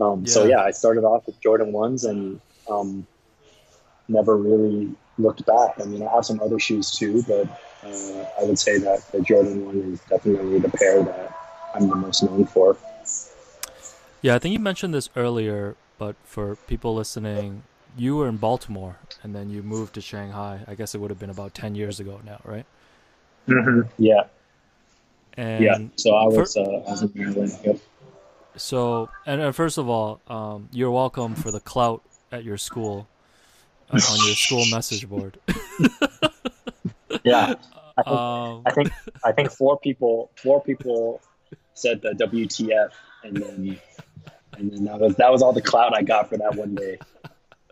[0.00, 0.32] Um, yeah.
[0.32, 3.06] So yeah, I started off with Jordan ones and um,
[4.08, 5.80] never really looked back.
[5.80, 7.48] I mean, I have some other shoes too, but
[7.84, 11.32] uh, I would say that the Jordan one is definitely the pair that
[11.74, 12.76] I'm the most known for.
[14.20, 17.62] Yeah, I think you mentioned this earlier, but for people listening,
[17.96, 20.60] you were in Baltimore and then you moved to Shanghai.
[20.66, 22.66] I guess it would have been about 10 years ago now, right?
[23.46, 23.88] Mm-hmm.
[23.98, 24.24] Yeah.
[25.36, 25.78] And yeah.
[25.96, 27.58] So I was, for, uh, I was in Maryland.
[27.64, 27.78] Yep.
[28.56, 32.02] So, and, and first of all, um, you're welcome for the clout
[32.32, 33.06] at your school
[33.90, 35.38] uh, on your school message board.
[37.22, 37.54] yeah.
[37.96, 38.90] I think, um, I think
[39.24, 41.20] I think four people four people
[41.74, 42.90] said the WTF,
[43.24, 43.80] and then
[44.58, 46.98] and then that was that was all the clout I got for that one day.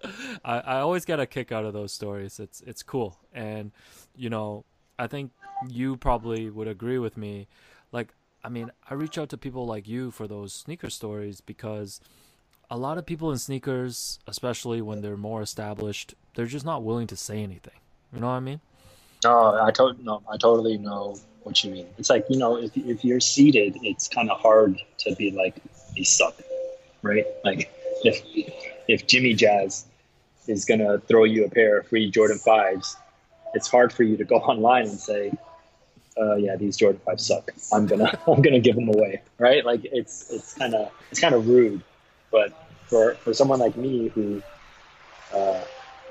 [0.44, 2.38] I, I always get a kick out of those stories.
[2.38, 3.72] It's it's cool, and
[4.14, 4.64] you know
[4.98, 5.32] I think
[5.68, 7.48] you probably would agree with me.
[7.92, 8.14] Like,
[8.44, 12.00] I mean, I reach out to people like you for those sneaker stories because
[12.70, 17.06] a lot of people in sneakers, especially when they're more established, they're just not willing
[17.08, 17.74] to say anything.
[18.12, 18.60] You know what I mean?
[19.24, 21.86] No, I to- no, I totally know what you mean.
[21.98, 25.56] It's like you know, if if you're seeded, it's kind of hard to be like,
[25.96, 26.34] "They suck,"
[27.06, 27.26] right?
[27.44, 27.70] Like
[28.02, 28.22] if
[28.88, 29.86] if Jimmy Jazz
[30.46, 32.96] is gonna throw you a pair of free Jordan fives
[33.56, 35.32] it's hard for you to go online and say,
[36.20, 37.50] uh, "Yeah, these Jordan fives suck.
[37.72, 39.64] I'm gonna I'm gonna give them away." Right?
[39.64, 41.82] Like it's it's kind of it's kind of rude,
[42.30, 42.52] but
[42.86, 44.42] for for someone like me who
[45.34, 45.62] uh,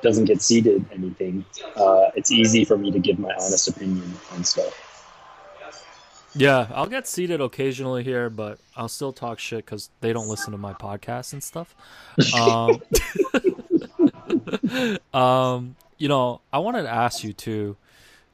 [0.02, 4.44] doesn't get seeded anything, uh, it's easy for me to give my honest opinion on
[4.44, 4.85] stuff.
[6.36, 10.52] Yeah, I'll get seeded occasionally here, but I'll still talk shit because they don't listen
[10.52, 11.74] to my podcast and stuff.
[12.38, 12.82] Um,
[15.20, 17.78] um, you know, I wanted to ask you too,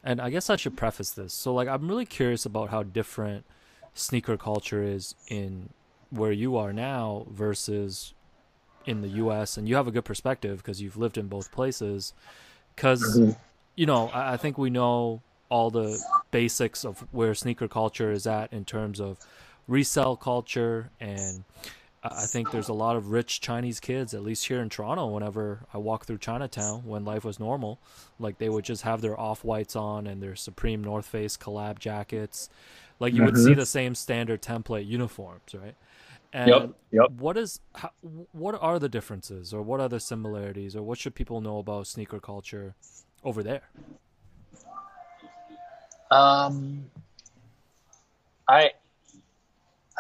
[0.04, 1.34] and I guess I should preface this.
[1.34, 3.46] So, like, I'm really curious about how different
[3.94, 5.70] sneaker culture is in
[6.10, 8.14] where you are now versus
[8.86, 9.58] in the U.S.
[9.58, 12.14] And you have a good perspective because you've lived in both places.
[12.76, 13.32] Because, mm-hmm.
[13.76, 15.22] you know, I, I think we know
[15.52, 19.20] all the basics of where sneaker culture is at in terms of
[19.68, 21.44] resell culture and
[22.04, 25.06] I think there's a lot of rich Chinese kids, at least here in Toronto.
[25.06, 27.80] Whenever I walk through Chinatown, when life was normal,
[28.18, 31.78] like they would just have their off whites on and their Supreme North Face collab
[31.78, 32.50] jackets.
[33.00, 33.26] Like you mm-hmm.
[33.28, 33.60] would see mm-hmm.
[33.60, 35.76] the same standard template uniforms, right?
[36.34, 37.12] And yep, yep.
[37.12, 37.92] what is how,
[38.32, 41.86] what are the differences, or what are the similarities, or what should people know about
[41.86, 42.74] sneaker culture
[43.24, 43.64] over there?
[46.12, 46.86] Um,
[48.48, 48.72] I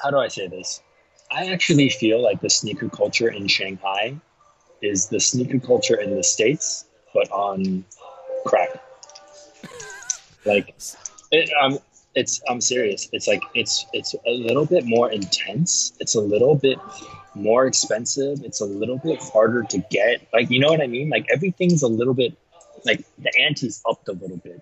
[0.01, 0.82] how do I say this?
[1.32, 4.16] I actually feel like the sneaker culture in Shanghai
[4.82, 7.86] is the sneaker culture in the States, but on
[8.45, 8.70] crack.
[10.45, 10.76] like,
[11.32, 11.80] it, um,
[12.16, 13.07] it's I'm serious.
[13.14, 15.93] It's like it's it's a little bit more intense.
[15.99, 16.78] It's a little bit
[17.36, 18.43] more expensive.
[18.43, 20.28] It's a little bit harder to get.
[20.34, 21.09] Like, you know what I mean?
[21.09, 22.36] Like everything's a little bit
[22.84, 24.62] like the ante's upped a little bit.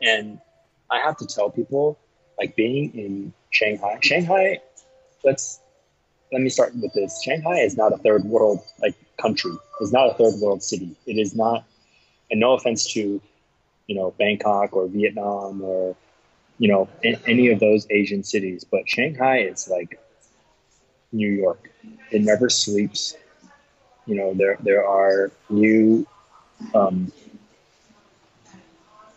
[0.00, 0.40] And
[0.90, 1.98] I have to tell people,
[2.38, 4.60] like being in Shanghai, Shanghai,
[5.24, 5.60] let's
[6.32, 7.22] let me start with this.
[7.22, 9.52] Shanghai is not a third world like country.
[9.80, 10.96] It's not a third world city.
[11.06, 11.64] It is not
[12.30, 13.20] and no offense to,
[13.86, 15.96] you know, Bangkok or Vietnam or
[16.58, 20.00] you know, any of those Asian cities, but Shanghai is like
[21.12, 21.70] New York.
[22.10, 23.14] It never sleeps.
[24.06, 26.06] You know, there there are new
[26.74, 27.12] um,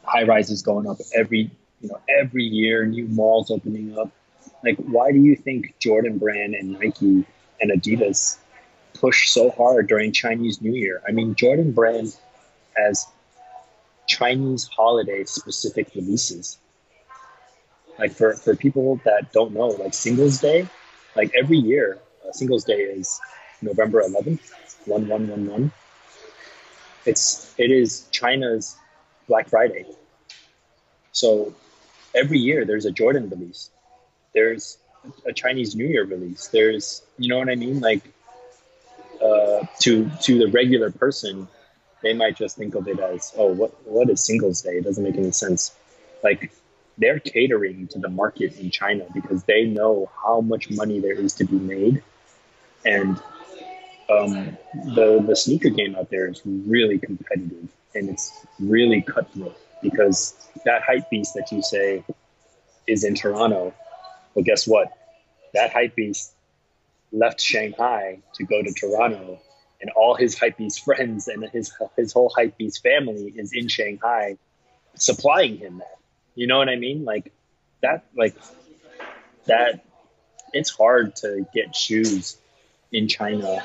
[0.04, 1.52] high rises going up every
[1.82, 2.86] you know every year.
[2.86, 4.12] New malls opening up.
[4.64, 7.26] Like, why do you think Jordan Brand and Nike
[7.62, 8.38] and Adidas
[8.94, 11.02] push so hard during Chinese New Year?
[11.08, 12.16] I mean, Jordan Brand
[12.76, 13.06] has
[14.08, 16.58] Chinese holiday specific releases.
[17.98, 20.68] Like for, for people that don't know, like Singles Day,
[21.16, 23.20] like every year, uh, Singles Day is
[23.62, 24.52] November 11th,
[24.86, 25.72] 1111.
[27.06, 28.78] It's it is China's
[29.28, 29.86] Black Friday.
[31.12, 31.54] So
[32.16, 33.70] every year there's a Jordan release.
[34.34, 34.78] There's
[35.26, 36.48] a Chinese New Year release.
[36.48, 37.80] There's you know what I mean?
[37.80, 38.04] Like
[39.24, 41.48] uh, to to the regular person,
[42.02, 44.78] they might just think of it as, oh, what what is Singles Day?
[44.78, 45.74] It doesn't make any sense.
[46.24, 46.52] Like
[46.98, 51.34] they're catering to the market in China because they know how much money there is
[51.36, 52.04] to be made,
[52.86, 53.22] and
[54.10, 54.58] um,
[54.96, 60.82] the the sneaker game out there is really competitive and it's really cutthroat because that
[60.84, 62.04] hype beast that you say
[62.88, 63.74] is in Toronto.
[64.34, 64.92] Well, guess what?
[65.54, 66.34] That hype beast
[67.12, 69.40] left Shanghai to go to Toronto,
[69.82, 73.68] and all his hype beast friends and his his whole hype beast family is in
[73.68, 74.38] Shanghai,
[74.96, 75.98] supplying him that.
[76.36, 77.06] You know what I mean?
[77.06, 77.32] Like
[77.82, 78.36] that, like
[79.46, 79.86] that.
[80.52, 82.38] It's hard to get shoes
[82.92, 83.64] in China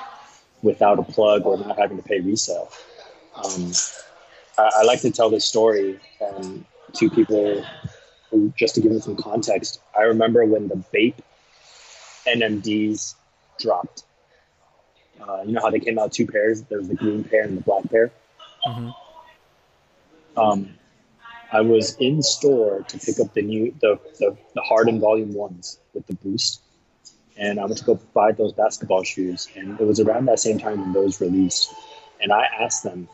[0.60, 2.70] without a plug or not having to pay resale.
[3.34, 3.72] Um,
[4.58, 7.64] I, I, like to tell this story um, to people
[8.30, 9.80] who, just to give them some context.
[9.98, 11.20] I remember when the Bape
[12.26, 13.14] NMDs
[13.58, 14.04] dropped.
[15.20, 16.62] Uh, you know how they came out two pairs?
[16.62, 18.10] There was the green pair and the black pair.
[18.66, 18.90] Mm-hmm.
[20.38, 20.74] Um,
[21.52, 25.78] I was in store to pick up the new the, the, the Harden Volume Ones
[25.94, 26.60] with the boost,
[27.36, 30.58] and I went to go buy those basketball shoes, and it was around that same
[30.58, 31.72] time when those released,
[32.20, 33.08] and I asked them,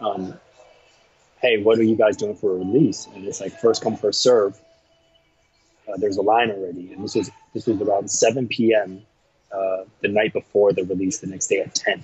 [0.00, 0.38] um,
[1.42, 4.22] "Hey, what are you guys doing for a release?" And it's like first come first
[4.22, 4.58] serve.
[5.88, 9.02] Uh, there's a line already, and this was this was around 7 p.m.
[9.52, 12.02] Uh, the night before the release, the next day at 10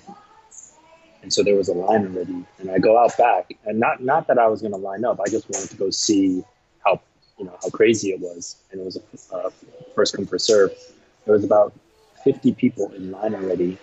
[1.21, 2.45] and so there was a line already.
[2.59, 5.19] And I go out back, and not not that I was going to line up.
[5.19, 6.43] I just wanted to go see
[6.83, 7.01] how
[7.37, 9.49] you know how crazy it was, and it was a uh,
[9.95, 10.71] first come first serve.
[11.25, 11.73] There was about
[12.23, 13.77] 50 people in line already,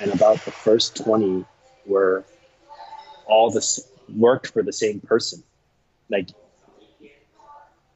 [0.00, 1.44] and about the first 20
[1.86, 2.24] were
[3.26, 5.42] all this worked for the same person.
[6.08, 6.28] Like,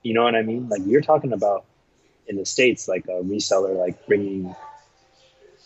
[0.02, 0.68] you know what I mean?
[0.68, 1.64] Like you're talking about
[2.26, 4.54] in the states, like a reseller, like bringing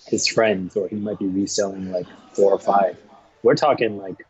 [0.06, 2.96] his friends, or he might be reselling like four or five
[3.44, 4.26] we're talking like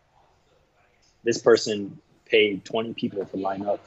[1.23, 3.81] this person paid 20 people to line up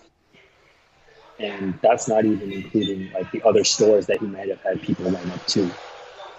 [1.37, 5.11] and that's not even including like the other stores that he might have had people
[5.11, 5.69] line up to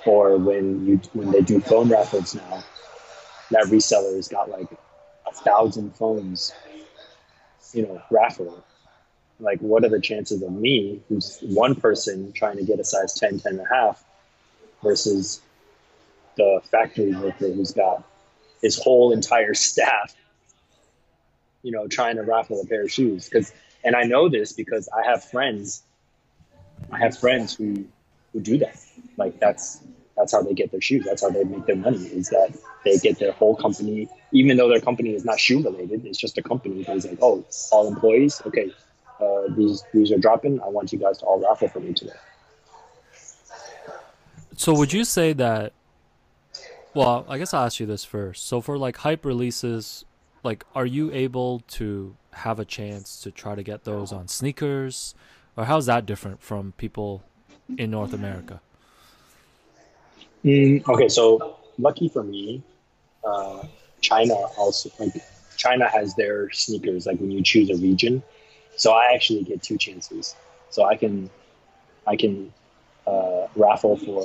[0.06, 2.64] or when you when they do phone raffles now
[3.50, 4.68] that reseller has got like
[5.36, 6.52] thousand phones
[7.72, 8.64] you know raffle
[9.40, 13.14] like what are the chances of me who's one person trying to get a size
[13.14, 14.04] 10 10 and a half
[14.82, 15.40] versus
[16.36, 18.02] the factory worker who's got
[18.62, 20.14] his whole entire staff,
[21.62, 23.28] you know, trying to raffle a pair of shoes.
[23.28, 23.52] Because,
[23.84, 25.82] and I know this because I have friends.
[26.90, 27.84] I have friends who
[28.32, 28.78] who do that.
[29.16, 29.80] Like that's
[30.18, 31.04] that's how they get their shoes.
[31.04, 31.98] That's how they make their money.
[31.98, 36.04] Is that they get their whole company, even though their company is not shoe related.
[36.04, 36.84] It's just a company.
[36.86, 38.42] It's like, oh, all employees.
[38.46, 38.72] Okay,
[39.20, 40.60] uh, these these are dropping.
[40.60, 42.12] I want you guys to all raffle for me today.
[44.56, 45.72] So would you say that
[46.94, 48.46] well, I guess I'll ask you this first.
[48.46, 50.04] So for like hype releases,
[50.42, 55.14] like are you able to have a chance to try to get those on sneakers?
[55.56, 57.22] Or how's that different from people
[57.76, 58.60] in North America?
[60.44, 62.62] Mm, okay, so lucky for me,
[63.24, 63.64] uh,
[64.00, 65.12] China also like
[65.56, 68.22] China has their sneakers like when you choose a region.
[68.76, 70.36] So I actually get two chances.
[70.70, 71.30] So I can
[72.06, 72.52] I can
[73.06, 74.24] uh, raffle for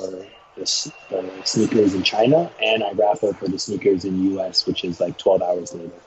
[0.56, 5.00] the, the sneakers in China, and I raffle for the sneakers in US, which is
[5.00, 6.00] like 12 hours later.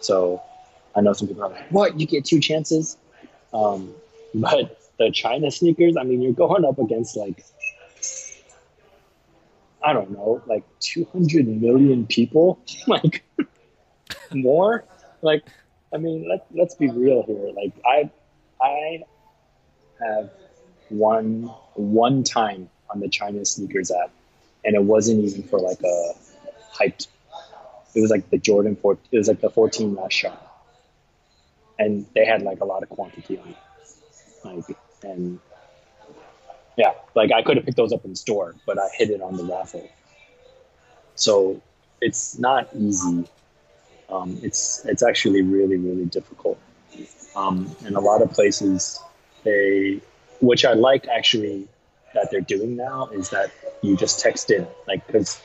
[0.00, 0.42] So
[0.94, 1.98] I know some people are like, "What?
[1.98, 2.98] You get two chances?"
[3.52, 3.94] Um,
[4.34, 7.44] but the China sneakers, I mean, you're going up against like
[9.82, 13.24] I don't know, like 200 million people, like
[14.32, 14.84] more.
[15.22, 15.44] Like,
[15.92, 17.52] I mean, let let's be real here.
[17.54, 18.10] Like, I
[18.60, 19.02] I
[20.00, 20.30] have
[20.88, 21.44] one
[21.74, 24.10] one time on the China sneakers app,
[24.64, 26.12] and it wasn't even for like a
[26.74, 27.08] hyped.
[27.94, 28.98] It was like the Jordan 4.
[29.10, 30.64] It was like the 14 last shot,
[31.78, 33.56] and they had like a lot of quantity on it.
[34.44, 35.40] Like, and
[36.78, 39.36] yeah, like I could have picked those up in store, but I hit it on
[39.36, 39.86] the raffle.
[41.16, 41.60] So
[42.00, 43.24] it's not easy.
[44.08, 46.58] Um, it's it's actually really really difficult.
[47.34, 49.00] Um, and a lot of places
[49.42, 50.00] they,
[50.40, 51.66] which I like actually
[52.14, 53.50] that they're doing now is that
[53.82, 55.40] you just text in like because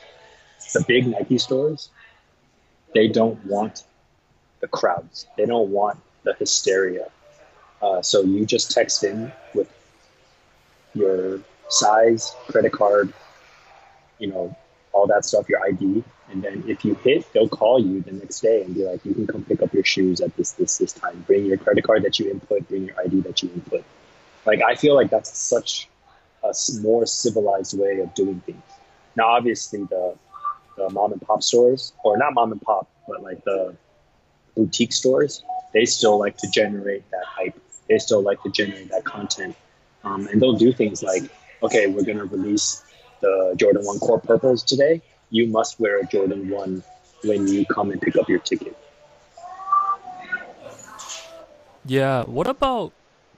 [0.72, 1.90] the big Nike stores
[2.94, 3.82] they don't want
[4.60, 5.26] the crowds.
[5.36, 7.08] They don't want the hysteria.
[7.82, 9.68] Uh, so you just text in with
[10.94, 13.12] your size, credit card,
[14.18, 14.56] you know,
[14.92, 18.40] all that stuff, your ID, and then if you hit, they'll call you the next
[18.40, 20.92] day and be like, you can come pick up your shoes at this this this
[20.92, 21.24] time.
[21.26, 22.68] Bring your credit card that you input.
[22.68, 23.84] Bring your ID that you input.
[24.46, 25.88] Like I feel like that's such
[26.42, 28.62] a more civilized way of doing things.
[29.16, 30.16] Now, obviously, the
[30.76, 33.76] the mom and pop stores, or not mom and pop, but like the
[34.56, 35.42] boutique stores,
[35.72, 37.60] they still like to generate that hype.
[37.88, 39.56] They still like to generate that content,
[40.04, 41.22] um, and they'll do things like,
[41.62, 42.84] okay, we're gonna release
[43.20, 45.02] the Jordan One Court Purples today.
[45.30, 46.82] You must wear a Jordan One
[47.24, 48.76] when you come and pick up your ticket.
[51.86, 52.24] Yeah.
[52.24, 52.92] What about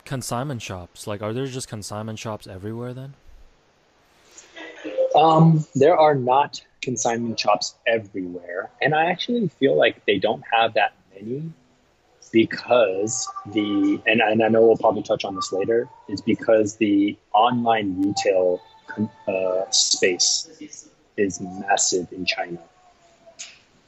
[0.05, 1.07] consignment shops?
[1.07, 3.15] Like, are there just consignment shops everywhere then?
[5.15, 10.75] Um, there are not consignment shops everywhere, and I actually feel like they don't have
[10.75, 11.53] that many
[12.33, 17.17] because the and, and I know we'll probably touch on this later is because the
[17.33, 18.61] online retail
[19.29, 20.49] uh, space
[21.17, 22.59] is massive in China.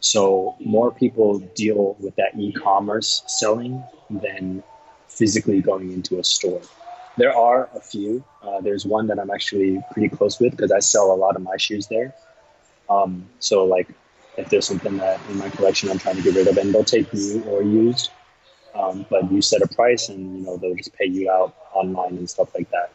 [0.00, 4.62] So more people deal with that e-commerce selling than
[5.08, 6.62] physically going into a store.
[7.16, 8.22] There are a few.
[8.42, 11.42] Uh, there's one that I'm actually pretty close with because I sell a lot of
[11.42, 12.14] my shoes there.
[12.88, 13.88] Um, so like,
[14.36, 16.84] if there's something that in my collection I'm trying to get rid of, and they'll
[16.84, 18.10] take new or used,
[18.78, 22.16] um, but you set a price and you know they'll just pay you out online
[22.16, 22.92] and stuff like that.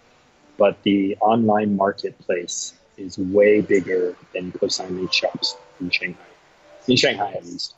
[0.57, 6.19] But the online marketplace is way bigger than consignment shops in Shanghai.
[6.87, 7.75] In Shanghai, at least.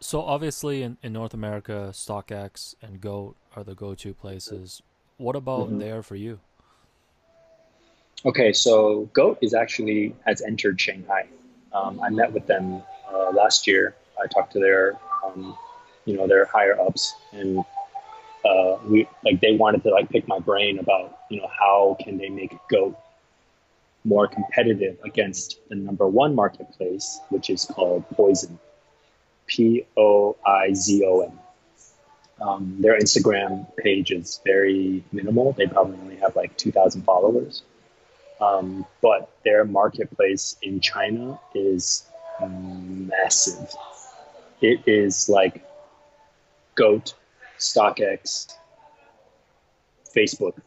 [0.00, 4.82] So obviously in, in North America, StockX and Goat are the go-to places.
[5.16, 5.78] What about mm-hmm.
[5.78, 6.40] there for you?
[8.26, 11.26] Okay, so Goat is actually has entered Shanghai.
[11.72, 12.82] Um, I met with them
[13.12, 13.94] uh, last year.
[14.22, 15.56] I talked to their, um,
[16.04, 17.64] you know, their higher ups, and
[18.44, 22.18] uh, we like they wanted to like pick my brain about you know how can
[22.18, 22.96] they make Goat
[24.04, 28.58] more competitive against the number one marketplace, which is called poison
[29.46, 31.38] P O I Z O N.
[32.40, 35.52] Um, their Instagram page is very minimal.
[35.52, 37.62] They probably only have like 2,000 followers.
[38.40, 42.06] Um, but their marketplace in China is
[42.40, 43.72] massive.
[44.60, 45.64] It is like
[46.74, 47.14] Goat,
[47.58, 48.56] StockX,
[50.14, 50.60] Facebook,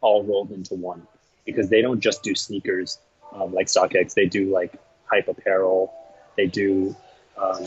[0.00, 1.06] all rolled into one
[1.44, 2.98] because they don't just do sneakers
[3.32, 4.14] um, like StockX.
[4.14, 5.92] They do like hype apparel.
[6.36, 6.94] They do
[7.36, 7.66] um,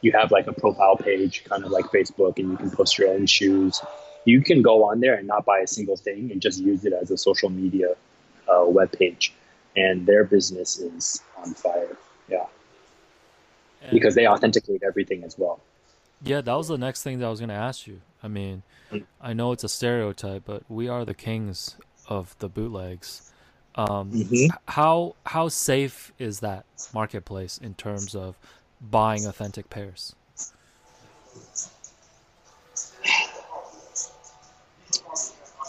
[0.00, 3.08] you have like a profile page, kind of like Facebook, and you can post your
[3.10, 3.80] own shoes.
[4.24, 6.92] You can go on there and not buy a single thing and just use it
[6.92, 7.94] as a social media
[8.48, 9.32] uh, web page,
[9.76, 11.96] and their business is on fire.
[12.28, 12.46] Yeah,
[13.82, 15.60] and because they authenticate everything as well.
[16.24, 18.00] Yeah, that was the next thing that I was going to ask you.
[18.22, 18.62] I mean.
[19.20, 21.76] I know it's a stereotype, but we are the kings
[22.08, 23.32] of the bootlegs.
[23.74, 24.54] Um, mm-hmm.
[24.68, 28.36] How how safe is that marketplace in terms of
[28.80, 30.14] buying authentic pairs?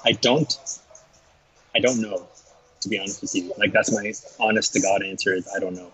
[0.05, 0.53] I don't.
[1.73, 2.27] I don't know,
[2.81, 3.53] to be honest with you.
[3.57, 4.11] Like that's my
[4.45, 5.91] honest to God answer is I don't know.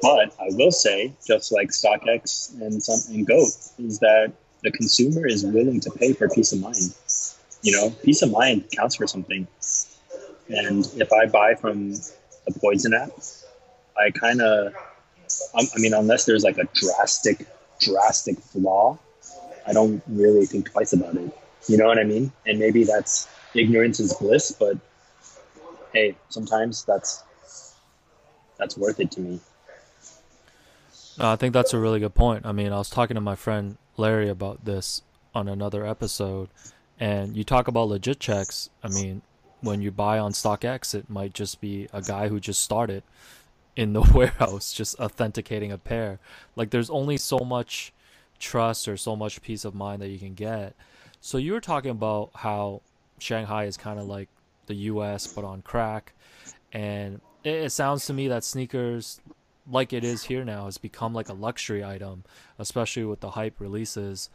[0.00, 5.26] But I will say, just like StockX and some and Goat, is that the consumer
[5.26, 6.94] is willing to pay for peace of mind.
[7.62, 9.46] You know, peace of mind counts for something.
[10.48, 13.10] And if I buy from the Poison app,
[13.96, 14.72] I kind of
[15.54, 17.46] I mean, unless there's like a drastic,
[17.80, 18.98] drastic flaw,
[19.66, 21.36] I don't really think twice about it.
[21.68, 22.32] You know what I mean?
[22.46, 24.78] And maybe that's ignorance is bliss, but
[25.92, 27.24] hey, sometimes that's
[28.58, 29.40] that's worth it to me.
[31.20, 32.46] I think that's a really good point.
[32.46, 35.02] I mean, I was talking to my friend Larry about this
[35.34, 36.48] on another episode,
[37.00, 38.70] and you talk about legit checks.
[38.82, 39.22] I mean,
[39.60, 43.02] when you buy on StockX, it might just be a guy who just started
[43.76, 46.18] in the warehouse just authenticating a pair.
[46.56, 47.92] Like there's only so much
[48.38, 50.74] trust or so much peace of mind that you can get.
[51.20, 52.82] So you were talking about how
[53.18, 54.28] Shanghai is kind of like
[54.66, 56.12] the US but on crack
[56.72, 59.20] and it, it sounds to me that sneakers
[59.70, 62.24] like it is here now has become like a luxury item,
[62.58, 64.30] especially with the hype releases.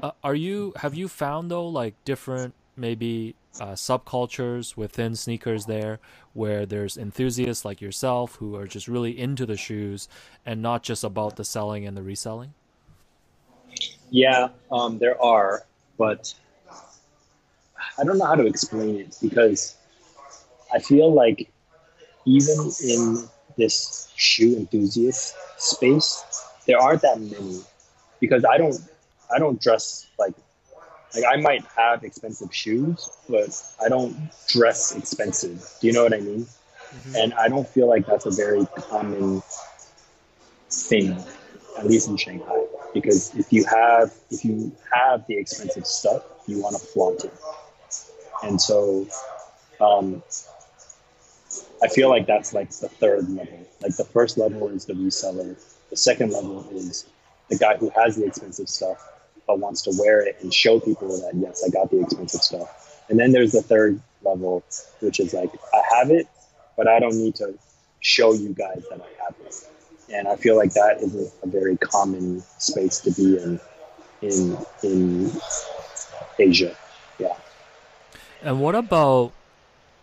[0.00, 5.98] Uh, are you have you found though like different maybe uh, subcultures within sneakers there
[6.32, 10.08] where there's enthusiasts like yourself who are just really into the shoes
[10.46, 12.54] and not just about the selling and the reselling?
[14.10, 15.64] Yeah, um, there are,
[15.98, 16.32] but
[17.98, 19.76] I don't know how to explain it because
[20.72, 21.50] I feel like
[22.24, 23.28] even in
[23.58, 26.24] this shoe enthusiast space,
[26.66, 27.60] there aren't that many
[28.20, 28.76] because I don't
[29.34, 30.34] I don't dress like
[31.14, 33.50] like I might have expensive shoes, but
[33.84, 34.16] I don't
[34.46, 35.68] dress expensive.
[35.80, 36.46] Do you know what I mean?
[36.46, 37.16] Mm-hmm.
[37.16, 39.42] And I don't feel like that's a very common
[40.70, 41.16] thing,
[41.78, 42.64] at least in Shanghai.
[42.94, 47.34] Because if you have if you have the expensive stuff, you want to flaunt it.
[48.42, 49.06] And so
[49.80, 50.22] um,
[51.82, 53.58] I feel like that's like the third level.
[53.80, 55.56] Like the first level is the reseller.
[55.90, 57.06] The second level is
[57.48, 59.04] the guy who has the expensive stuff
[59.46, 63.02] but wants to wear it and show people that yes, I got the expensive stuff.
[63.08, 64.62] And then there's the third level,
[65.00, 66.28] which is like I have it,
[66.76, 67.58] but I don't need to
[68.00, 69.54] show you guys that I have it.
[70.12, 73.60] And I feel like that is a, a very common space to be in
[74.20, 75.32] in in
[76.38, 76.76] Asia.
[77.18, 77.36] Yeah.
[78.42, 79.32] And what about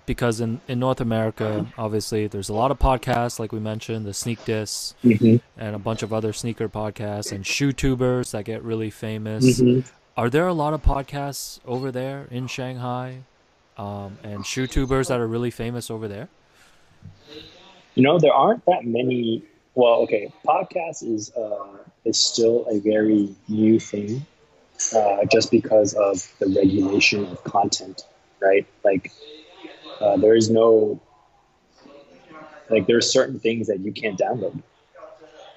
[0.06, 4.14] because in, in North America, obviously, there's a lot of podcasts, like we mentioned, the
[4.14, 5.38] Sneak Diss, mm-hmm.
[5.58, 9.60] and a bunch of other sneaker podcasts, and shoe tubers that get really famous.
[9.60, 9.88] Mm-hmm.
[10.18, 13.20] Are there a lot of podcasts over there in Shanghai,
[13.78, 16.30] um, and shoe tubers that are really famous over there?
[17.96, 19.44] You know, there aren't that many.
[19.74, 24.26] Well, okay, podcast is uh, is still a very new thing,
[24.96, 28.06] uh, just because of the regulation of content,
[28.40, 28.66] right?
[28.84, 29.12] Like
[30.02, 31.00] uh, there is no
[32.70, 34.62] like there are certain things that you can't download,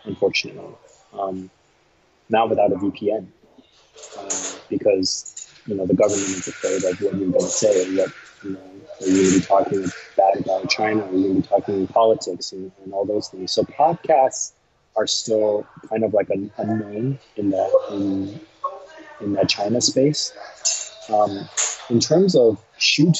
[0.04, 0.74] unfortunately,
[1.12, 1.50] um,
[2.28, 3.26] not without a VPN,
[4.18, 7.96] uh, because you know the government is afraid of what you're going to say or
[7.96, 8.12] what
[8.44, 8.60] you know.
[9.00, 9.84] Are you going to be talking
[10.16, 11.04] bad about China?
[11.04, 13.52] Are you going to be talking politics and, and all those things?
[13.52, 14.52] So podcasts
[14.96, 18.40] are still kind of like an unknown in that in,
[19.20, 20.32] in that China space.
[21.08, 21.48] Um,
[21.90, 23.12] in terms of shoe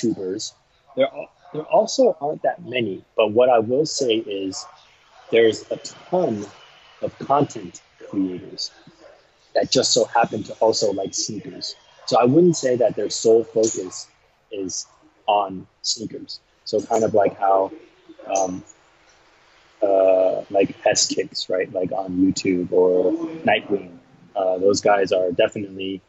[0.99, 1.09] there,
[1.53, 4.67] there also aren't that many, but what I will say is
[5.31, 6.45] there's a ton
[7.03, 7.81] of content
[8.11, 8.73] creators
[9.55, 11.77] that just so happen to also like sneakers.
[12.07, 14.09] So I wouldn't say that their sole focus
[14.51, 14.87] is
[15.27, 16.41] on sneakers.
[16.65, 17.71] So kind of like how,
[18.37, 18.65] um,
[19.81, 21.73] uh, like S Kicks, right?
[21.73, 23.13] Like on YouTube or
[23.45, 23.99] Nightwing.
[24.35, 26.03] Uh, those guys are definitely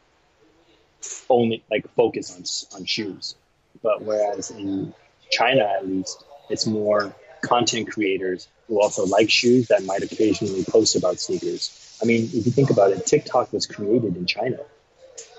[1.28, 3.36] only like focus on on shoes.
[3.82, 4.94] But whereas in
[5.30, 10.96] China, at least, it's more content creators who also like shoes that might occasionally post
[10.96, 11.98] about sneakers.
[12.02, 14.58] I mean, if you think about it, TikTok was created in China.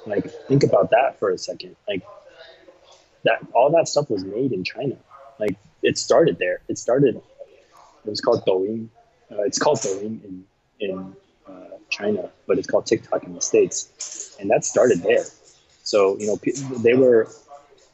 [0.06, 1.76] Like, think about that for a second.
[1.88, 2.04] Like,
[3.24, 4.96] that all that stuff was made in China.
[5.40, 6.62] Like, it started there.
[6.68, 7.16] It started.
[7.16, 8.90] It was called Douyin.
[9.32, 10.46] Uh, it's called Douyin in
[10.80, 11.16] in
[11.48, 15.26] uh, China, but it's called TikTok in the states, and that started there.
[15.84, 16.40] So you know,
[16.80, 17.30] they were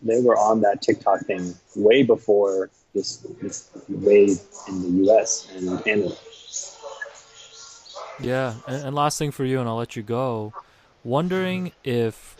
[0.02, 5.48] they were on that TikTok thing way before this this wave in the U.S.
[5.56, 6.16] and Canada.
[8.20, 10.54] Yeah, and, and last thing for you, and I'll let you go.
[11.04, 12.36] Wondering if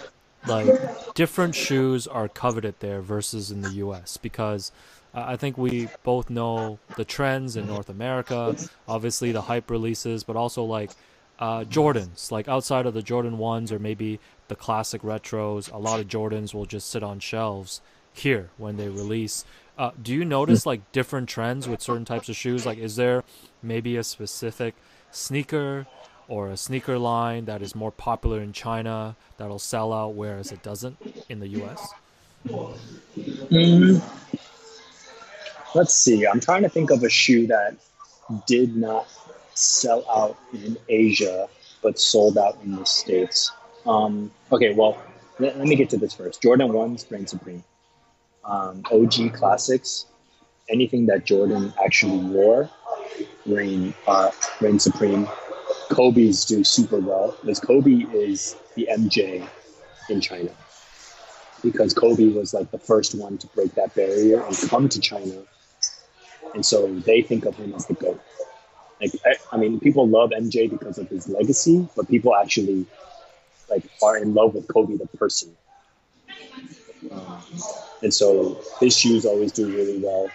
[0.48, 4.18] like different shoes are coveted there versus in the U.S.
[4.18, 4.72] because
[5.14, 8.56] I think we both know the trends in North America.
[8.88, 10.92] Obviously, the hype releases, but also like
[11.40, 16.00] uh, Jordans, like outside of the Jordan ones or maybe the classic retros, a lot
[16.00, 17.82] of Jordans will just sit on shelves
[18.14, 19.46] here when they release.
[19.78, 22.66] Uh, do you notice like different trends with certain types of shoes?
[22.66, 23.24] Like, is there
[23.62, 24.74] maybe a specific
[25.12, 25.86] sneaker
[26.28, 30.64] or a sneaker line that is more popular in China that'll sell out, whereas it
[30.64, 30.98] doesn't
[31.30, 31.94] in the U.S.?
[32.48, 34.02] Mm,
[35.76, 36.26] let's see.
[36.26, 37.76] I'm trying to think of a shoe that
[38.48, 39.08] did not
[39.58, 41.48] sell out in Asia
[41.82, 43.52] but sold out in the States.
[43.86, 45.02] Um, okay, well,
[45.40, 46.42] let, let, me get to this first.
[46.42, 47.64] Jordan 1's reign supreme.
[48.44, 50.06] Um, OG classics,
[50.70, 52.70] anything that Jordan actually wore,
[53.46, 54.32] reign, uh,
[54.62, 55.28] reign supreme.
[55.90, 59.48] Kobe's do super well because Kobe is the MJ
[60.10, 60.50] in China.
[61.64, 65.44] Because Kobe was like the first one to break that barrier and come to China.
[66.54, 68.22] And so they think of him as the GOAT.
[69.02, 72.86] Like I, I mean, people love MJ because of his legacy, but people actually
[73.70, 75.56] like are in love with Kobe the person.
[77.12, 77.44] Um,
[78.02, 80.30] and so his shoes always do really well.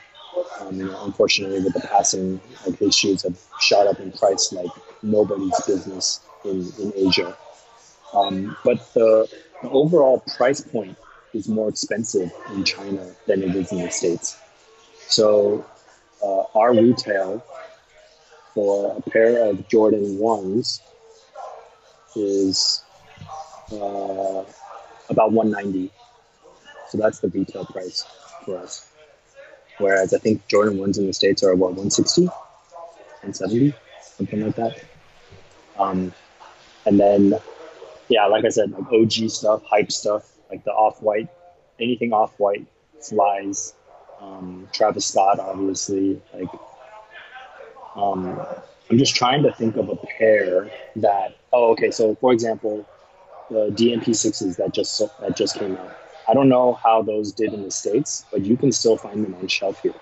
[0.60, 4.52] Um, you know, unfortunately, with the passing, like his shoes have shot up in price
[4.52, 4.70] like
[5.02, 7.36] nobody's business in, in Asia.
[8.14, 9.28] Um, but the,
[9.62, 10.96] the overall price point
[11.34, 14.38] is more expensive in China than it is in the States.
[15.08, 15.64] So
[16.22, 17.44] uh, our retail
[18.54, 20.80] for a pair of Jordan 1s
[22.16, 22.82] is
[23.72, 24.44] uh,
[25.08, 25.90] about 190
[26.88, 28.04] So that's the retail price
[28.44, 28.86] for us.
[29.78, 33.74] Whereas I think Jordan 1s in the States are what, 160 170
[34.16, 34.82] something like that.
[35.78, 36.12] Um,
[36.86, 37.34] and then,
[38.08, 41.28] yeah, like I said, like OG stuff, hype stuff, like the off white,
[41.80, 42.66] anything off white
[43.00, 43.74] flies.
[44.20, 46.48] Um, Travis Scott, obviously, like
[47.94, 48.40] um,
[48.90, 51.36] I'm just trying to think of a pair that.
[51.52, 51.90] Oh, okay.
[51.90, 52.86] So, for example,
[53.50, 55.96] the DMP sixes that just that just came out.
[56.28, 59.34] I don't know how those did in the states, but you can still find them
[59.34, 59.94] on shelf here.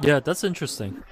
[0.00, 1.02] Yeah, that's interesting.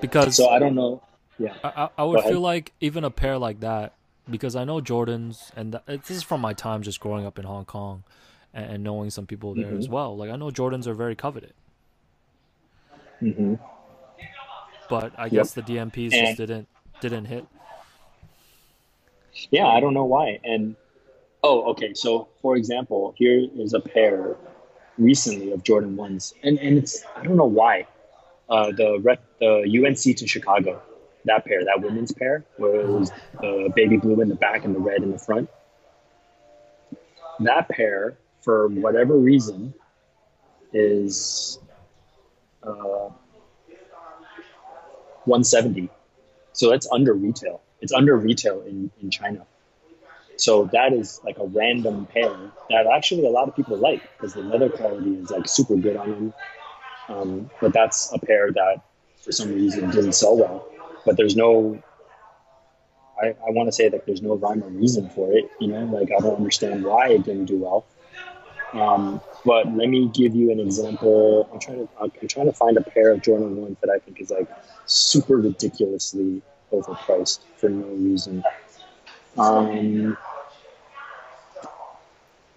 [0.00, 1.02] Because so I don't know.
[1.38, 3.94] Yeah, I, I would feel like even a pair like that,
[4.28, 7.46] because I know Jordans, and th- this is from my time just growing up in
[7.46, 8.04] Hong Kong,
[8.52, 9.78] and, and knowing some people there mm-hmm.
[9.78, 10.16] as well.
[10.16, 11.54] Like I know Jordans are very coveted.
[13.22, 13.54] Mm-hmm.
[14.88, 16.68] But I guess the DMPs and, just didn't
[17.00, 17.46] didn't hit.
[19.50, 20.40] Yeah, I don't know why.
[20.42, 20.74] And
[21.42, 21.94] oh, okay.
[21.94, 24.36] So for example, here is a pair
[24.98, 27.86] recently of Jordan ones, and and it's I don't know why.
[28.48, 30.82] Uh, the the UNC to Chicago,
[31.24, 34.74] that pair, that women's pair, where it was the baby blue in the back and
[34.74, 35.48] the red in the front.
[37.38, 39.72] That pair, for whatever reason,
[40.72, 41.60] is
[42.62, 43.10] uh,
[45.24, 45.88] 170.
[46.52, 47.60] So that's under retail.
[47.80, 49.46] It's under retail in, in China.
[50.36, 52.34] So that is like a random pair
[52.70, 55.96] that actually a lot of people like because the leather quality is like super good
[55.96, 56.34] on them.
[57.08, 58.82] Um, but that's a pair that
[59.22, 60.66] for some reason didn't sell well.
[61.04, 61.82] But there's no,
[63.20, 65.50] I, I want to say that there's no rhyme or reason for it.
[65.60, 67.84] You know, like I don't understand why it didn't do well.
[68.72, 71.48] Um, but let me give you an example.
[71.52, 74.20] I'm trying to I'm trying to find a pair of Jordan ones that I think
[74.20, 74.48] is like
[74.86, 76.42] super ridiculously
[76.72, 78.44] overpriced for no reason.
[79.36, 80.16] Um,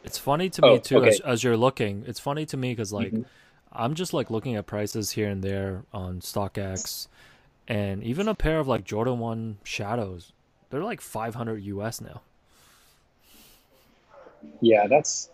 [0.03, 1.09] it's funny to me oh, too okay.
[1.09, 2.03] as, as, you're looking.
[2.07, 3.23] It's funny to me because like mm-hmm.
[3.71, 7.07] I'm just like looking at prices here and there on StockX,
[7.67, 10.31] and even a pair of like Jordan One Shadows,
[10.69, 12.21] they're like 500 US now.
[14.61, 15.29] Yeah, that's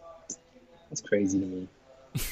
[0.90, 1.68] that's crazy to me.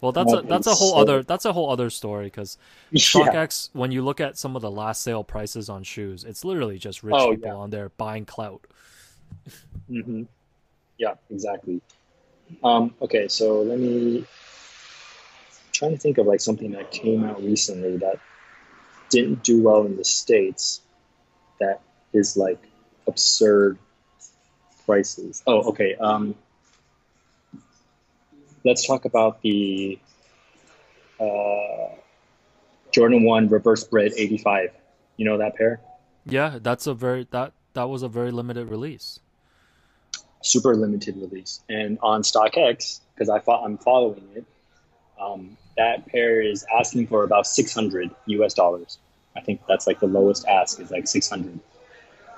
[0.00, 0.98] well, that's a that's a whole so...
[0.98, 2.58] other that's a whole other story because
[2.94, 3.80] StockX, yeah.
[3.80, 7.02] when you look at some of the last sale prices on shoes, it's literally just
[7.02, 7.56] rich oh, people yeah.
[7.56, 8.66] on there buying clout.
[9.90, 10.22] mm-hmm.
[10.98, 11.80] Yeah, exactly.
[12.62, 14.26] Um, okay, so let me I'm
[15.72, 18.20] trying to think of like something that came out recently that
[19.10, 20.80] didn't do well in the states
[21.60, 21.80] that
[22.12, 22.58] is like
[23.06, 23.78] absurd
[24.86, 25.42] prices.
[25.46, 25.94] Oh, okay.
[25.94, 26.34] Um,
[28.64, 29.98] let's talk about the
[31.20, 31.94] uh,
[32.92, 34.70] Jordan One Reverse Bred eighty five.
[35.16, 35.80] You know that pair?
[36.26, 39.20] Yeah, that's a very that that was a very limited release.
[40.42, 44.44] Super limited release, and on StockX because I thought I'm following it.
[45.20, 48.98] Um, that pair is asking for about 600 US dollars.
[49.36, 51.58] I think that's like the lowest ask is like 600.